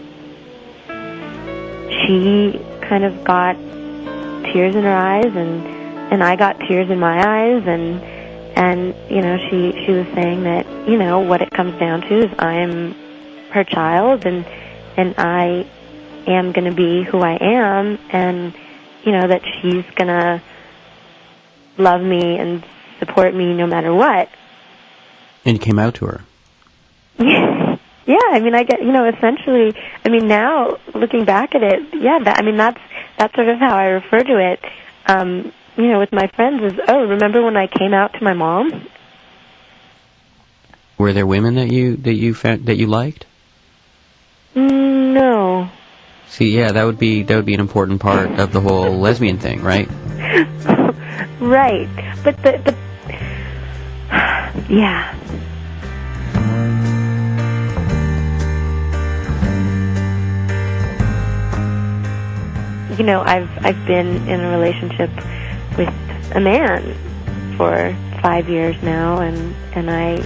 she 1.88 2.60
kind 2.82 3.04
of 3.04 3.24
got 3.24 3.56
tears 4.52 4.74
in 4.74 4.82
her 4.82 4.96
eyes, 4.96 5.34
and 5.34 5.66
and 6.12 6.22
I 6.22 6.36
got 6.36 6.58
tears 6.60 6.90
in 6.90 6.98
my 6.98 7.18
eyes, 7.18 7.62
and 7.66 8.02
and 8.56 8.94
you 9.10 9.22
know, 9.22 9.38
she 9.48 9.72
she 9.84 9.92
was 9.92 10.06
saying 10.14 10.44
that 10.44 10.66
you 10.88 10.98
know 10.98 11.20
what 11.20 11.42
it 11.42 11.50
comes 11.50 11.78
down 11.78 12.02
to 12.02 12.24
is 12.24 12.30
I 12.38 12.56
am 12.56 12.94
her 13.50 13.64
child, 13.64 14.26
and 14.26 14.44
and 14.96 15.14
I 15.18 15.66
am 16.26 16.52
going 16.52 16.68
to 16.68 16.74
be 16.74 17.02
who 17.02 17.20
I 17.20 17.38
am, 17.40 17.98
and 18.10 18.54
you 19.04 19.12
know 19.12 19.28
that 19.28 19.42
she's 19.60 19.84
going 19.94 20.08
to 20.08 20.42
love 21.78 22.02
me 22.02 22.36
and 22.38 22.64
support 22.98 23.34
me 23.34 23.54
no 23.54 23.66
matter 23.66 23.94
what. 23.94 24.28
And 25.44 25.56
you 25.56 25.60
came 25.60 25.78
out 25.78 25.94
to 25.96 26.06
her. 26.06 26.20
yeah, 28.10 28.30
I 28.32 28.40
mean, 28.40 28.56
I 28.56 28.64
get, 28.64 28.82
you 28.82 28.90
know, 28.90 29.08
essentially, 29.08 29.72
I 30.04 30.08
mean, 30.08 30.26
now 30.26 30.78
looking 30.94 31.24
back 31.24 31.54
at 31.54 31.62
it, 31.62 31.94
yeah, 31.94 32.18
that, 32.24 32.38
I 32.38 32.42
mean, 32.42 32.56
that's 32.56 32.80
that's 33.16 33.32
sort 33.36 33.48
of 33.48 33.58
how 33.58 33.76
I 33.76 33.84
refer 33.84 34.18
to 34.18 34.52
it. 34.52 34.60
Um, 35.06 35.52
you 35.76 35.86
know, 35.86 36.00
with 36.00 36.12
my 36.12 36.26
friends 36.34 36.72
is, 36.72 36.80
oh, 36.88 37.06
remember 37.06 37.44
when 37.44 37.56
I 37.56 37.68
came 37.68 37.94
out 37.94 38.14
to 38.14 38.24
my 38.24 38.32
mom? 38.32 38.88
Were 40.98 41.12
there 41.12 41.26
women 41.26 41.54
that 41.54 41.70
you 41.70 41.96
that 41.98 42.14
you 42.14 42.34
found, 42.34 42.66
that 42.66 42.76
you 42.76 42.86
liked? 42.86 43.26
Mm, 44.56 45.14
no. 45.14 45.70
See, 46.26 46.50
yeah, 46.50 46.72
that 46.72 46.84
would 46.84 46.98
be 46.98 47.22
that 47.22 47.36
would 47.36 47.46
be 47.46 47.54
an 47.54 47.60
important 47.60 48.00
part 48.00 48.40
of 48.40 48.52
the 48.52 48.60
whole 48.60 48.98
lesbian 48.98 49.38
thing, 49.38 49.62
right? 49.62 49.88
right, 51.40 51.88
but 52.24 52.36
the 52.42 52.58
the 52.64 52.76
yeah. 54.68 55.14
You 62.98 63.04
know, 63.04 63.22
I've 63.22 63.50
I've 63.64 63.86
been 63.86 64.28
in 64.28 64.40
a 64.40 64.50
relationship 64.50 65.10
with 65.76 65.88
a 66.34 66.40
man 66.40 66.94
for 67.56 67.96
five 68.20 68.48
years 68.48 68.80
now, 68.82 69.20
and 69.20 69.54
and 69.74 69.90
I 69.90 70.16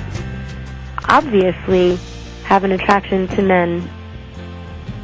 obviously 1.08 1.96
have 2.44 2.64
an 2.64 2.72
attraction 2.72 3.28
to 3.28 3.42
men. 3.42 3.88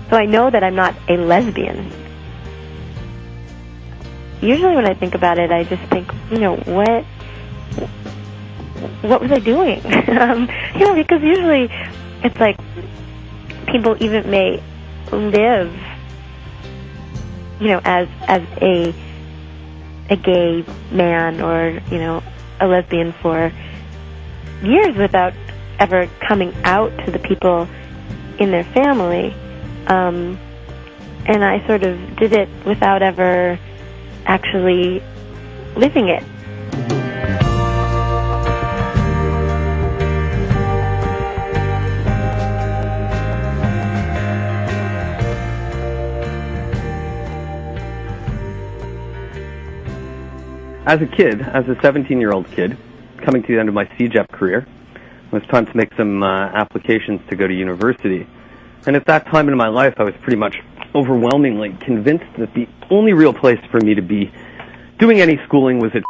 So 0.08 0.16
I 0.16 0.26
know 0.26 0.50
that 0.50 0.64
I'm 0.64 0.74
not 0.74 0.94
a 1.08 1.16
lesbian. 1.16 1.90
Usually, 4.40 4.74
when 4.74 4.86
I 4.86 4.94
think 4.94 5.14
about 5.14 5.38
it, 5.38 5.52
I 5.52 5.64
just 5.64 5.82
think, 5.84 6.10
you 6.30 6.38
know, 6.38 6.56
what 6.56 7.04
what 9.02 9.20
was 9.20 9.30
I 9.30 9.38
doing? 9.38 9.84
um, 10.18 10.48
you 10.74 10.86
know, 10.86 10.94
because 10.94 11.22
usually 11.22 11.68
it's 12.22 12.38
like 12.38 12.58
people 13.66 13.96
even 14.02 14.30
may 14.30 14.62
live, 15.12 15.72
you 17.60 17.68
know, 17.68 17.80
as 17.84 18.08
as 18.26 18.42
a 18.60 18.94
a 20.08 20.16
gay 20.16 20.64
man 20.90 21.40
or 21.40 21.80
you 21.90 21.98
know 21.98 22.22
a 22.58 22.66
lesbian 22.66 23.12
for 23.22 23.52
years 24.62 24.96
without 24.96 25.32
ever 25.78 26.08
coming 26.26 26.52
out 26.64 26.90
to 27.04 27.10
the 27.10 27.18
people 27.18 27.68
in 28.38 28.50
their 28.50 28.64
family. 28.64 29.34
Um, 29.86 30.38
and 31.26 31.44
I 31.44 31.66
sort 31.66 31.82
of 31.84 32.16
did 32.16 32.32
it 32.32 32.48
without 32.66 33.02
ever 33.02 33.58
actually 34.26 35.02
living 35.76 36.08
it. 36.08 36.24
As 50.90 51.00
a 51.00 51.06
kid, 51.06 51.40
as 51.40 51.68
a 51.68 51.76
17-year-old 51.86 52.50
kid, 52.50 52.76
coming 53.24 53.42
to 53.42 53.48
the 53.54 53.60
end 53.60 53.68
of 53.68 53.74
my 53.76 53.84
CEGEP 53.84 54.28
career, 54.32 54.66
it 54.96 55.32
was 55.32 55.40
time 55.48 55.64
to 55.64 55.76
make 55.76 55.88
some 55.96 56.20
uh, 56.20 56.46
applications 56.46 57.20
to 57.30 57.36
go 57.36 57.46
to 57.46 57.54
university. 57.54 58.26
And 58.88 58.96
at 58.96 59.06
that 59.06 59.26
time 59.26 59.48
in 59.48 59.56
my 59.56 59.68
life, 59.68 59.94
I 59.98 60.02
was 60.02 60.14
pretty 60.20 60.38
much 60.38 60.56
overwhelmingly 60.92 61.76
convinced 61.86 62.24
that 62.40 62.52
the 62.54 62.66
only 62.90 63.12
real 63.12 63.32
place 63.32 63.60
for 63.70 63.78
me 63.78 63.94
to 63.94 64.02
be 64.02 64.32
doing 64.98 65.20
any 65.20 65.38
schooling 65.46 65.78
was 65.78 65.92
at 65.94 66.02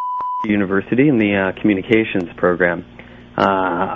university 0.48 1.10
in 1.10 1.18
the 1.18 1.36
uh, 1.36 1.60
communications 1.60 2.32
program. 2.38 2.86
Uh, 3.36 3.42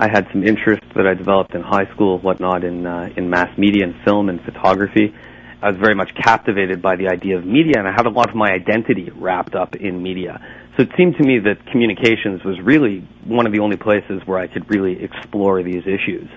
I 0.01 0.11
had 0.13 0.27
some 0.33 0.47
interests 0.47 0.87
that 0.97 1.07
I 1.07 1.15
developed 1.15 1.55
in 1.55 1.63
high 1.63 1.91
school, 1.95 2.19
whatnot, 2.19 2.63
in 2.63 2.85
uh, 2.85 3.09
in 3.17 3.31
mass 3.31 3.57
media 3.57 3.85
and 3.85 3.95
film 4.05 4.29
and 4.29 4.39
photography. 4.43 5.15
I 5.65 5.71
was 5.71 5.79
very 5.81 5.95
much 5.95 6.15
captivated 6.15 6.83
by 6.83 6.97
the 6.97 7.09
idea 7.09 7.39
of 7.39 7.47
media, 7.47 7.79
and 7.79 7.89
I 7.89 7.93
had 7.93 8.05
a 8.05 8.11
lot 8.11 8.29
of 8.29 8.37
my 8.37 8.51
identity 8.51 9.09
wrapped 9.09 9.55
up 9.55 9.75
in 9.75 10.03
media. 10.03 10.39
So 10.77 10.83
it 10.83 10.91
seemed 10.95 11.17
to 11.17 11.23
me 11.23 11.39
that 11.39 11.65
communications 11.65 12.45
was 12.45 12.61
really 12.61 12.99
one 13.25 13.47
of 13.47 13.53
the 13.53 13.61
only 13.61 13.79
places 13.79 14.21
where 14.27 14.39
I 14.39 14.47
could 14.47 14.69
really 14.69 15.03
explore 15.03 15.63
these 15.63 15.87
issues. 15.87 16.29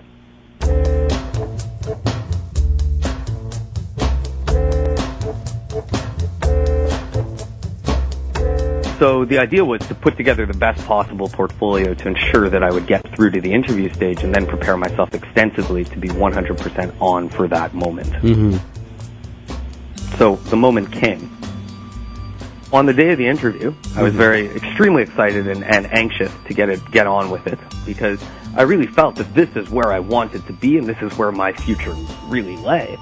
So 8.98 9.26
the 9.26 9.40
idea 9.40 9.66
was 9.66 9.82
to 9.90 9.94
put 9.94 10.16
together 10.16 10.46
the 10.46 10.58
best 10.58 10.86
possible 10.86 11.28
portfolio 11.28 11.94
to 11.94 12.08
ensure 12.08 12.50
that 12.50 12.64
I 12.64 12.72
would 12.72 12.88
get 12.88 13.06
through 13.14 13.32
to 13.32 13.42
the 13.42 13.52
interview 13.52 13.94
stage 13.94 14.24
and 14.24 14.34
then 14.34 14.48
prepare 14.48 14.78
myself 14.78 15.14
extensively 15.14 15.84
to 15.84 16.00
be 16.00 16.08
100% 16.08 17.02
on 17.02 17.28
for 17.28 17.50
that 17.50 17.74
moment. 17.74 18.14
Mm-hmm. 18.14 18.77
So 20.18 20.36
the 20.36 20.56
moment 20.56 20.92
came. 20.92 21.38
On 22.74 22.86
the 22.86 22.94
day 22.94 23.12
of 23.12 23.18
the 23.18 23.28
interview, 23.28 23.74
I 23.96 24.04
was 24.04 24.14
very 24.14 24.48
extremely 24.48 25.04
excited 25.04 25.48
and, 25.48 25.64
and 25.64 25.86
anxious 25.94 26.32
to 26.48 26.54
get 26.54 26.70
it 26.70 26.82
get 26.92 27.08
on 27.08 27.30
with 27.30 27.48
it 27.48 27.60
because 27.86 28.22
I 28.56 28.64
really 28.64 28.88
felt 28.88 29.16
that 29.16 29.34
this 29.34 29.50
is 29.56 29.70
where 29.70 29.92
I 29.92 30.00
wanted 30.00 30.46
to 30.48 30.54
be 30.54 30.78
and 30.78 30.88
this 30.88 30.98
is 31.02 31.18
where 31.18 31.32
my 31.32 31.54
future 31.54 31.94
really 32.26 32.58
lay. 32.58 32.98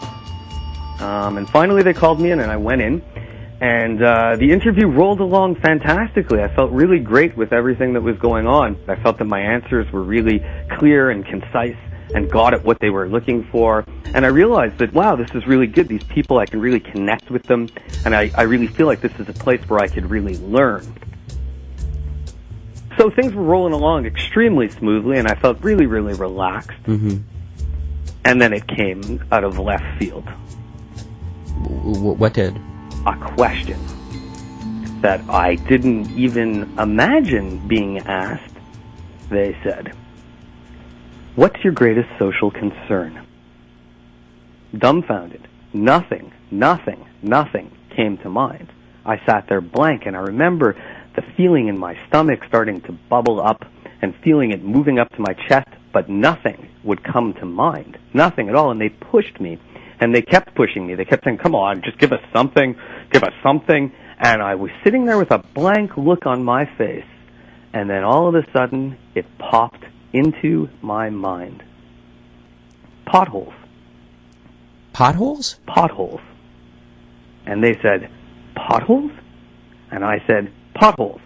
Um, 0.99 1.38
and 1.38 1.49
finally, 1.49 1.82
they 1.82 1.93
called 1.93 2.19
me 2.19 2.32
in, 2.32 2.39
and 2.39 2.51
I 2.51 2.58
went 2.58 2.82
in, 2.82 3.01
and 3.60 4.01
uh, 4.04 4.36
the 4.38 4.51
interview 4.51 4.88
rolled 4.88 5.19
along 5.19 5.56
fantastically. 5.56 6.41
I 6.41 6.54
felt 6.54 6.71
really 6.71 6.99
great 6.99 7.36
with 7.36 7.54
everything 7.54 7.93
that 7.93 8.01
was 8.01 8.17
going 8.17 8.47
on. 8.47 8.78
I 8.88 8.95
felt 9.01 9.17
that 9.17 9.25
my 9.25 9.39
answers 9.39 9.91
were 9.91 10.04
really 10.04 10.45
clear 10.78 11.10
and 11.10 11.25
concise 11.25 11.78
and 12.13 12.29
got 12.29 12.53
at 12.53 12.63
what 12.63 12.79
they 12.79 12.89
were 12.89 13.07
looking 13.07 13.43
for. 13.45 13.85
And 14.13 14.25
I 14.25 14.29
realized 14.29 14.77
that, 14.77 14.93
wow, 14.93 15.15
this 15.15 15.31
is 15.33 15.47
really 15.47 15.67
good. 15.67 15.87
These 15.87 16.03
people, 16.03 16.37
I 16.37 16.45
can 16.45 16.59
really 16.59 16.79
connect 16.79 17.29
with 17.29 17.43
them. 17.43 17.69
And 18.05 18.15
I, 18.15 18.31
I 18.35 18.43
really 18.43 18.67
feel 18.67 18.87
like 18.87 19.01
this 19.01 19.13
is 19.19 19.27
a 19.27 19.33
place 19.33 19.61
where 19.69 19.79
I 19.79 19.87
could 19.87 20.09
really 20.09 20.37
learn. 20.37 20.85
So 22.97 23.09
things 23.09 23.33
were 23.33 23.43
rolling 23.43 23.73
along 23.73 24.05
extremely 24.05 24.69
smoothly, 24.69 25.17
and 25.17 25.27
I 25.27 25.35
felt 25.35 25.61
really, 25.61 25.85
really 25.85 26.13
relaxed. 26.13 26.81
Mm-hmm. 26.83 27.17
And 28.23 28.41
then 28.41 28.53
it 28.53 28.67
came 28.67 29.23
out 29.31 29.43
of 29.43 29.59
left 29.59 29.99
field 29.99 30.27
what 31.67 32.33
did? 32.33 32.59
a 33.05 33.15
question 33.35 33.79
that 35.01 35.21
I 35.29 35.55
didn't 35.55 36.09
even 36.17 36.79
imagine 36.79 37.67
being 37.67 37.99
asked. 37.99 38.53
They 39.29 39.55
said, 39.61 39.95
What's 41.35 41.61
your 41.65 41.73
greatest 41.73 42.07
social 42.17 42.49
concern? 42.49 43.27
Dumbfounded. 44.77 45.45
Nothing, 45.73 46.31
nothing, 46.49 47.05
nothing 47.21 47.77
came 47.93 48.17
to 48.19 48.29
mind. 48.29 48.71
I 49.05 49.17
sat 49.25 49.45
there 49.49 49.59
blank 49.59 50.03
and 50.05 50.15
I 50.15 50.21
remember 50.21 50.81
the 51.17 51.23
feeling 51.35 51.67
in 51.67 51.77
my 51.77 51.97
stomach 52.07 52.39
starting 52.47 52.79
to 52.83 52.93
bubble 53.09 53.45
up 53.45 53.65
and 54.01 54.15
feeling 54.23 54.51
it 54.51 54.63
moving 54.63 54.97
up 54.97 55.09
to 55.09 55.19
my 55.19 55.33
chest, 55.49 55.67
but 55.91 56.07
nothing 56.07 56.69
would 56.85 57.03
come 57.03 57.33
to 57.33 57.45
mind. 57.45 57.97
Nothing 58.13 58.47
at 58.47 58.55
all. 58.55 58.71
And 58.71 58.79
they 58.79 58.87
pushed 58.87 59.41
me 59.41 59.59
and 59.99 60.15
they 60.15 60.21
kept 60.21 60.55
pushing 60.55 60.87
me. 60.87 60.95
They 60.95 61.03
kept 61.03 61.25
saying, 61.25 61.39
come 61.39 61.53
on, 61.53 61.81
just 61.81 61.97
give 61.97 62.13
us 62.13 62.23
something, 62.33 62.77
give 63.11 63.23
us 63.23 63.33
something. 63.43 63.91
And 64.19 64.41
I 64.41 64.55
was 64.55 64.71
sitting 64.85 65.03
there 65.03 65.17
with 65.17 65.31
a 65.31 65.39
blank 65.39 65.97
look 65.97 66.25
on 66.25 66.45
my 66.45 66.63
face. 66.77 67.03
And 67.73 67.89
then 67.89 68.05
all 68.05 68.29
of 68.29 68.35
a 68.35 68.49
sudden, 68.53 68.97
it 69.15 69.25
popped 69.37 69.83
into 70.15 70.69
my 70.82 71.10
mind. 71.10 71.62
Potholes. 73.06 73.54
Potholes? 74.93 75.60
Potholes. 75.67 76.21
And 77.45 77.63
they 77.63 77.78
said, 77.82 78.10
potholes? 78.56 79.12
And 79.91 80.04
I 80.06 80.23
said, 80.25 80.51
potholes. 80.73 81.21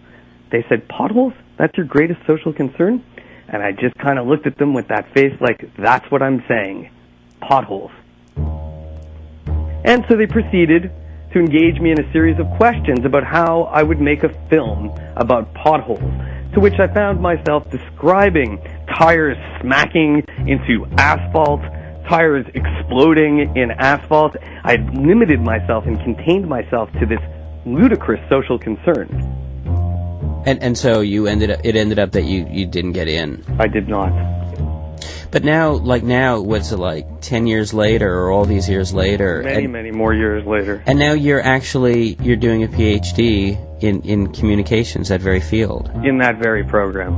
They 0.52 0.66
said, 0.68 0.88
potholes? 0.90 1.34
That's 1.58 1.78
your 1.78 1.86
greatest 1.86 2.20
social 2.26 2.52
concern? 2.52 3.04
And 3.48 3.62
I 3.62 3.72
just 3.72 3.96
kind 4.00 4.18
of 4.18 4.28
looked 4.28 4.48
at 4.48 4.58
them 4.58 4.74
with 4.74 4.88
that 4.88 5.14
face 5.14 5.34
like, 5.40 5.70
that's 5.78 6.10
what 6.12 6.22
I'm 6.22 6.44
saying. 6.48 6.90
Potholes. 7.42 7.92
And 9.86 10.04
so 10.10 10.18
they 10.18 10.28
proceeded 10.28 10.92
to 11.32 11.40
engage 11.40 11.80
me 11.80 11.92
in 11.92 12.00
a 12.00 12.12
series 12.12 12.40
of 12.40 12.50
questions 12.58 13.06
about 13.06 13.24
how 13.24 13.64
I 13.64 13.84
would 13.84 14.02
make 14.02 14.24
a 14.24 14.30
film 14.50 14.98
about 15.16 15.54
potholes, 15.54 16.02
to 16.54 16.60
which 16.60 16.80
I 16.80 16.88
found 16.94 17.22
myself 17.22 17.70
describing 17.70 18.60
tires 18.98 19.38
smacking 19.62 20.24
into 20.48 20.86
asphalt, 20.98 21.62
tires 22.08 22.46
exploding 22.54 23.56
in 23.56 23.72
asphalt. 23.72 24.36
I 24.64 24.76
limited 24.94 25.42
myself 25.42 25.86
and 25.86 26.00
contained 26.00 26.48
myself 26.48 26.92
to 26.94 27.06
this 27.06 27.20
ludicrous 27.66 28.20
social 28.30 28.58
concern. 28.58 29.08
And 30.46 30.64
and 30.64 30.78
so 30.78 31.02
you 31.02 31.28
ended 31.28 31.52
up 31.52 31.60
it 31.64 31.76
ended 31.76 32.00
up 32.00 32.12
that 32.14 32.24
you 32.24 32.48
you 32.50 32.66
didn't 32.66 32.94
get 32.94 33.08
in. 33.08 33.44
I 33.60 33.68
did 33.68 33.88
not. 33.88 34.12
But 35.32 35.44
now 35.44 35.74
like 35.74 36.02
now 36.02 36.40
what's 36.42 36.72
it 36.72 36.78
like 36.80 37.22
10 37.22 37.46
years 37.46 37.74
later 37.74 38.12
or 38.12 38.32
all 38.32 38.46
these 38.46 38.68
years 38.68 38.92
later 38.92 39.44
Many, 39.44 39.66
and, 39.66 39.74
many 39.74 39.92
more 39.92 40.14
years 40.14 40.44
later. 40.48 40.82
and 40.88 40.98
now 40.98 41.14
you're 41.14 41.42
actually 41.42 42.18
you're 42.22 42.38
doing 42.38 42.64
a 42.64 42.68
PhD 42.68 43.64
in 43.82 44.02
in 44.02 44.34
communications 44.34 45.10
that 45.10 45.22
very 45.22 45.40
field. 45.40 45.90
In 46.04 46.20
that 46.20 46.38
very 46.38 46.64
program. 46.64 47.14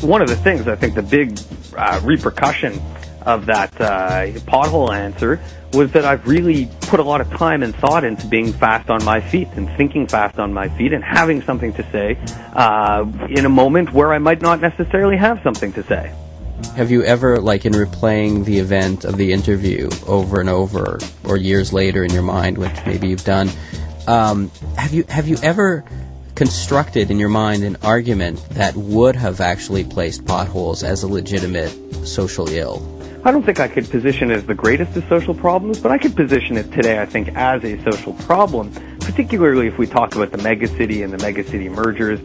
One 0.00 0.20
of 0.20 0.28
the 0.28 0.36
things, 0.36 0.68
I 0.68 0.76
think 0.76 0.94
the 0.94 1.02
big 1.02 1.38
uh, 1.76 2.00
repercussion 2.04 2.78
of 3.22 3.46
that 3.46 3.80
uh, 3.80 4.26
pothole 4.46 4.94
answer 4.94 5.40
was 5.72 5.92
that 5.92 6.04
I've 6.04 6.26
really 6.26 6.68
put 6.82 7.00
a 7.00 7.02
lot 7.02 7.20
of 7.20 7.30
time 7.30 7.62
and 7.62 7.74
thought 7.74 8.04
into 8.04 8.26
being 8.26 8.52
fast 8.52 8.90
on 8.90 9.02
my 9.02 9.20
feet 9.20 9.48
and 9.56 9.68
thinking 9.76 10.06
fast 10.06 10.38
on 10.38 10.52
my 10.52 10.68
feet 10.68 10.92
and 10.92 11.02
having 11.02 11.42
something 11.42 11.72
to 11.74 11.82
say 11.90 12.18
uh, 12.52 13.04
in 13.30 13.44
a 13.46 13.48
moment 13.48 13.92
where 13.92 14.12
I 14.12 14.18
might 14.18 14.42
not 14.42 14.60
necessarily 14.60 15.16
have 15.16 15.40
something 15.42 15.72
to 15.72 15.82
say. 15.84 16.12
Have 16.72 16.90
you 16.90 17.04
ever, 17.04 17.40
like 17.40 17.66
in 17.66 17.72
replaying 17.72 18.44
the 18.44 18.58
event 18.58 19.04
of 19.04 19.16
the 19.16 19.32
interview 19.32 19.90
over 20.06 20.40
and 20.40 20.48
over, 20.48 20.98
or 21.24 21.36
years 21.36 21.72
later 21.72 22.02
in 22.02 22.12
your 22.12 22.22
mind, 22.22 22.58
which 22.58 22.74
maybe 22.84 23.08
you've 23.08 23.24
done, 23.24 23.48
um, 24.06 24.50
have 24.76 24.92
you 24.92 25.04
have 25.08 25.28
you 25.28 25.36
ever 25.42 25.84
constructed 26.34 27.10
in 27.10 27.18
your 27.18 27.28
mind 27.28 27.62
an 27.62 27.76
argument 27.82 28.44
that 28.50 28.74
would 28.74 29.14
have 29.14 29.40
actually 29.40 29.84
placed 29.84 30.26
potholes 30.26 30.82
as 30.82 31.04
a 31.04 31.08
legitimate 31.08 32.06
social 32.06 32.48
ill? 32.48 33.00
I 33.24 33.30
don't 33.30 33.42
think 33.42 33.58
I 33.58 33.68
could 33.68 33.88
position 33.88 34.30
it 34.30 34.36
as 34.36 34.44
the 34.44 34.54
greatest 34.54 34.96
of 34.96 35.04
social 35.08 35.34
problems, 35.34 35.78
but 35.78 35.90
I 35.90 35.96
could 35.96 36.14
position 36.14 36.58
it 36.58 36.72
today, 36.72 37.00
I 37.00 37.06
think, 37.06 37.28
as 37.34 37.64
a 37.64 37.82
social 37.82 38.12
problem, 38.12 38.70
particularly 39.00 39.66
if 39.66 39.78
we 39.78 39.86
talk 39.86 40.14
about 40.14 40.30
the 40.30 40.38
megacity 40.38 41.02
and 41.02 41.10
the 41.12 41.16
megacity 41.16 41.70
mergers. 41.70 42.20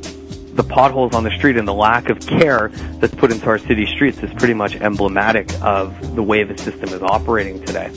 The 0.54 0.64
potholes 0.64 1.14
on 1.16 1.24
the 1.24 1.32
street 1.32 1.58
and 1.58 1.68
the 1.68 1.74
lack 1.74 2.10
of 2.10 2.20
care 2.20 2.70
that's 2.70 3.16
put 3.16 3.32
into 3.32 3.46
our 3.48 3.58
city 3.58 3.86
streets 3.86 4.18
is 4.24 4.32
pretty 4.34 4.54
much 4.54 4.76
emblematic 4.76 5.50
of 5.62 6.16
the 6.16 6.24
way 6.24 6.44
the 6.44 6.58
system 6.58 6.90
is 6.90 7.02
operating 7.02 7.64
today. 7.64 7.92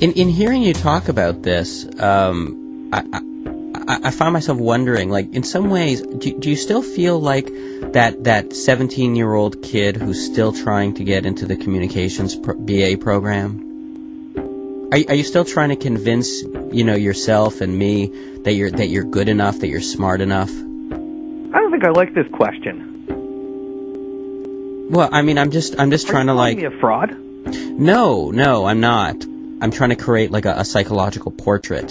In 0.00 0.12
in 0.12 0.28
hearing 0.28 0.62
you 0.62 0.74
talk 0.74 1.08
about 1.08 1.42
this, 1.42 1.86
um, 2.00 2.90
I, 2.92 3.02
I 3.12 3.20
I 3.90 4.10
find 4.10 4.34
myself 4.34 4.58
wondering, 4.58 5.08
like, 5.08 5.32
in 5.32 5.42
some 5.42 5.70
ways, 5.70 6.02
do, 6.02 6.38
do 6.38 6.50
you 6.50 6.56
still 6.56 6.82
feel 6.82 7.18
like 7.18 7.46
that 7.92 8.24
that 8.24 8.52
17 8.54 9.16
year 9.16 9.32
old 9.32 9.62
kid 9.62 9.96
who's 9.96 10.26
still 10.26 10.52
trying 10.52 10.94
to 10.94 11.04
get 11.04 11.24
into 11.24 11.46
the 11.46 11.56
communications 11.56 12.36
pro- 12.36 12.54
BA 12.54 12.98
program? 12.98 13.64
Are, 14.92 14.98
are 15.08 15.14
you 15.14 15.24
still 15.24 15.44
trying 15.44 15.70
to 15.70 15.76
convince, 15.76 16.42
you 16.42 16.84
know, 16.84 16.96
yourself 16.96 17.62
and 17.62 17.76
me 17.76 18.08
that 18.42 18.52
you're 18.52 18.70
that 18.70 18.88
you're 18.88 19.04
good 19.04 19.28
enough, 19.28 19.60
that 19.60 19.68
you're 19.68 19.80
smart 19.80 20.20
enough? 20.20 20.50
I 21.58 21.60
don't 21.60 21.72
think 21.72 21.84
I 21.84 21.90
like 21.90 22.14
this 22.14 22.28
question. 22.28 23.06
Well, 24.90 25.08
I 25.10 25.22
mean, 25.22 25.38
I'm 25.38 25.50
just 25.50 25.74
I'm 25.76 25.90
just 25.90 26.06
Are 26.06 26.12
trying 26.12 26.26
you 26.26 26.32
to 26.32 26.38
like. 26.38 26.56
me 26.56 26.66
a 26.66 26.70
fraud? 26.70 27.10
No, 27.10 28.30
no, 28.30 28.64
I'm 28.64 28.78
not. 28.78 29.16
I'm 29.24 29.72
trying 29.72 29.90
to 29.90 29.96
create 29.96 30.30
like 30.30 30.44
a, 30.44 30.52
a 30.58 30.64
psychological 30.64 31.32
portrait. 31.32 31.90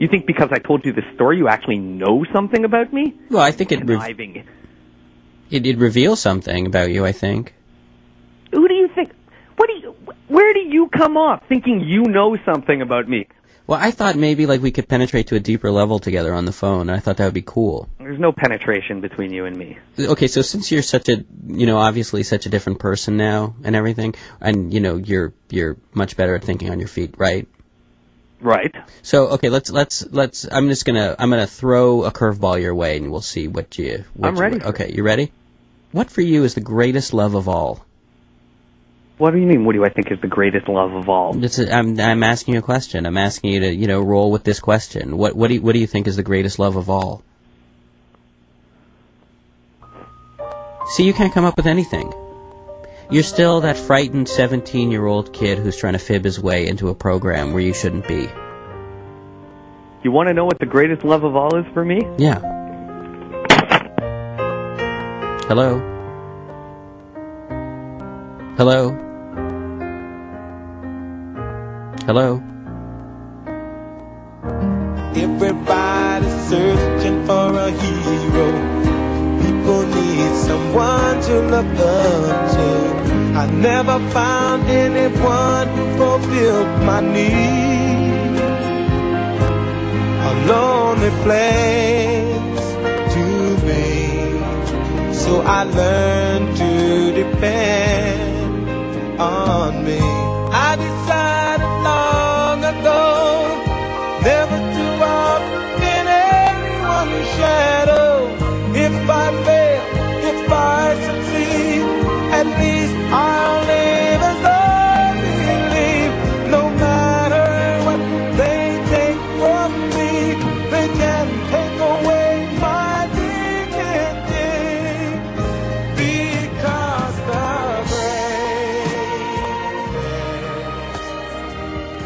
You 0.00 0.08
think 0.08 0.26
because 0.26 0.48
I 0.50 0.58
told 0.58 0.84
you 0.84 0.92
this 0.92 1.04
story, 1.14 1.36
you 1.38 1.46
actually 1.46 1.78
know 1.78 2.24
something 2.32 2.64
about 2.64 2.92
me? 2.92 3.14
Well, 3.30 3.40
I 3.40 3.52
think 3.52 3.70
it 3.70 3.86
re- 3.86 4.44
it, 5.48 5.64
it 5.64 5.78
reveals 5.78 6.18
something 6.18 6.66
about 6.66 6.90
you. 6.90 7.06
I 7.06 7.12
think. 7.12 7.54
Who 8.50 8.66
do 8.66 8.74
you 8.74 8.88
think? 8.88 9.12
what 9.60 9.68
do 9.68 9.74
you, 9.74 9.94
where 10.26 10.54
do 10.54 10.60
you 10.60 10.88
come 10.88 11.18
off 11.18 11.42
thinking 11.46 11.80
you 11.80 12.02
know 12.02 12.36
something 12.46 12.80
about 12.80 13.06
me? 13.08 13.28
Well, 13.70 13.78
I 13.80 13.92
thought 13.92 14.16
maybe 14.16 14.46
like 14.46 14.60
we 14.60 14.72
could 14.72 14.88
penetrate 14.88 15.28
to 15.28 15.36
a 15.36 15.38
deeper 15.38 15.70
level 15.70 16.00
together 16.00 16.34
on 16.34 16.44
the 16.44 16.50
phone. 16.50 16.90
I 16.90 16.98
thought 16.98 17.18
that 17.18 17.26
would 17.26 17.34
be 17.34 17.42
cool. 17.42 17.88
There's 18.00 18.18
no 18.18 18.32
penetration 18.32 19.00
between 19.00 19.32
you 19.32 19.44
and 19.44 19.56
me. 19.56 19.78
Okay, 19.96 20.26
so 20.26 20.42
since 20.42 20.72
you're 20.72 20.82
such 20.82 21.08
a, 21.08 21.24
you 21.46 21.66
know, 21.66 21.78
obviously 21.78 22.24
such 22.24 22.46
a 22.46 22.48
different 22.48 22.80
person 22.80 23.16
now 23.16 23.54
and 23.62 23.76
everything, 23.76 24.16
and 24.40 24.74
you 24.74 24.80
know, 24.80 24.96
you're 24.96 25.32
you're 25.50 25.76
much 25.94 26.16
better 26.16 26.34
at 26.34 26.42
thinking 26.42 26.70
on 26.70 26.80
your 26.80 26.88
feet, 26.88 27.14
right? 27.16 27.46
Right. 28.40 28.74
So 29.02 29.28
okay, 29.34 29.50
let's 29.50 29.70
let's 29.70 30.04
let's. 30.04 30.48
I'm 30.50 30.68
just 30.68 30.84
gonna 30.84 31.14
I'm 31.16 31.30
gonna 31.30 31.46
throw 31.46 32.02
a 32.02 32.10
curveball 32.10 32.60
your 32.60 32.74
way, 32.74 32.96
and 32.96 33.12
we'll 33.12 33.20
see 33.20 33.46
what 33.46 33.78
you. 33.78 34.04
What 34.14 34.30
I'm 34.30 34.34
you- 34.34 34.42
ready 34.42 34.62
okay, 34.64 34.92
you 34.92 35.04
ready? 35.04 35.30
What 35.92 36.10
for 36.10 36.22
you 36.22 36.42
is 36.42 36.54
the 36.54 36.60
greatest 36.60 37.14
love 37.14 37.36
of 37.36 37.48
all? 37.48 37.86
What 39.20 39.32
do 39.32 39.38
you 39.38 39.46
mean? 39.46 39.66
What 39.66 39.74
do 39.74 39.84
I 39.84 39.90
think 39.90 40.10
is 40.10 40.18
the 40.22 40.28
greatest 40.28 40.66
love 40.66 40.94
of 40.94 41.10
all? 41.10 41.44
It's 41.44 41.58
a, 41.58 41.70
I'm 41.70 42.00
I'm 42.00 42.22
asking 42.22 42.54
you 42.54 42.60
a 42.60 42.62
question. 42.62 43.04
I'm 43.04 43.18
asking 43.18 43.52
you 43.52 43.60
to 43.60 43.74
you 43.74 43.86
know 43.86 44.00
roll 44.00 44.30
with 44.30 44.44
this 44.44 44.60
question. 44.60 45.18
What 45.18 45.36
what 45.36 45.48
do 45.48 45.54
you, 45.56 45.60
what 45.60 45.74
do 45.74 45.78
you 45.78 45.86
think 45.86 46.08
is 46.08 46.16
the 46.16 46.22
greatest 46.22 46.58
love 46.58 46.76
of 46.76 46.88
all? 46.88 47.22
See, 50.86 51.04
you 51.04 51.12
can't 51.12 51.34
come 51.34 51.44
up 51.44 51.58
with 51.58 51.66
anything. 51.66 52.14
You're 53.10 53.22
still 53.22 53.60
that 53.60 53.76
frightened 53.76 54.26
17 54.26 54.90
year 54.90 55.04
old 55.04 55.34
kid 55.34 55.58
who's 55.58 55.76
trying 55.76 55.92
to 55.92 55.98
fib 55.98 56.24
his 56.24 56.40
way 56.40 56.66
into 56.66 56.88
a 56.88 56.94
program 56.94 57.52
where 57.52 57.62
you 57.62 57.74
shouldn't 57.74 58.08
be. 58.08 58.26
You 60.02 60.12
want 60.12 60.28
to 60.28 60.34
know 60.34 60.46
what 60.46 60.58
the 60.58 60.64
greatest 60.64 61.04
love 61.04 61.24
of 61.24 61.36
all 61.36 61.58
is 61.58 61.66
for 61.74 61.84
me? 61.84 62.00
Yeah. 62.16 62.40
Hello? 65.46 65.78
Hello? 68.56 69.09
Hello? 72.10 72.42
Everybody's 75.14 76.38
searching 76.50 77.24
for 77.24 77.54
a 77.54 77.70
hero. 77.70 78.48
People 79.40 79.82
need 79.86 80.32
someone 80.34 81.20
to 81.22 81.34
look 81.52 81.72
up 81.78 82.50
to. 82.54 82.68
I 83.38 83.46
never 83.52 84.00
found 84.10 84.64
anyone 84.64 85.68
who 85.68 85.84
fulfilled 85.98 86.82
my 86.82 87.00
need. 87.00 88.40
A 90.30 90.32
lonely 90.50 91.12
place 91.22 92.64
to 93.14 93.24
be. 93.68 95.14
So 95.14 95.42
I 95.42 95.62
learned 95.62 96.56
to 96.56 97.12
depend 97.22 99.20
on 99.20 99.84
me. 99.84 100.29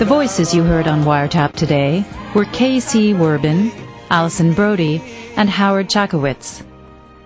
The 0.04 0.10
voices 0.10 0.54
you 0.54 0.62
heard 0.62 0.86
on 0.86 1.04
Wiretap 1.04 1.54
today 1.54 2.04
were 2.34 2.44
K.C. 2.44 3.14
Werbin, 3.14 3.72
Allison 4.10 4.52
Brody, 4.52 5.02
and 5.34 5.48
Howard 5.48 5.88
Chackowicz. 5.88 6.62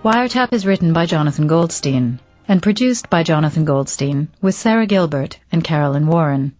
Wiretap 0.01 0.53
is 0.53 0.65
written 0.65 0.93
by 0.93 1.05
Jonathan 1.05 1.45
Goldstein 1.45 2.21
and 2.47 2.63
produced 2.63 3.09
by 3.09 3.23
Jonathan 3.23 3.65
Goldstein 3.65 4.29
with 4.41 4.55
Sarah 4.55 4.85
Gilbert 4.85 5.39
and 5.51 5.61
Carolyn 5.61 6.07
Warren. 6.07 6.53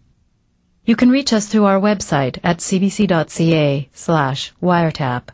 You 0.83 0.97
can 0.97 1.09
reach 1.09 1.31
us 1.31 1.47
through 1.47 1.63
our 1.63 1.79
website 1.79 2.37
at 2.43 2.57
cbc.ca 2.57 3.87
slash 3.93 4.51
wiretap. 4.61 5.29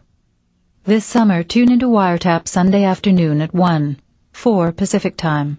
This 0.84 1.04
summer, 1.04 1.41
tune 1.41 1.71
into 1.71 1.88
Wiretap 1.88 2.48
Sunday 2.48 2.84
afternoon 2.84 3.41
at 3.41 3.56
1, 3.56 3.98
4 4.34 4.71
Pacific 4.71 5.17
Time, 5.17 5.58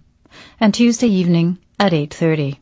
and 0.61 0.73
Tuesday 0.73 1.09
evening 1.09 1.59
at 1.81 1.91
8.30. 1.91 2.59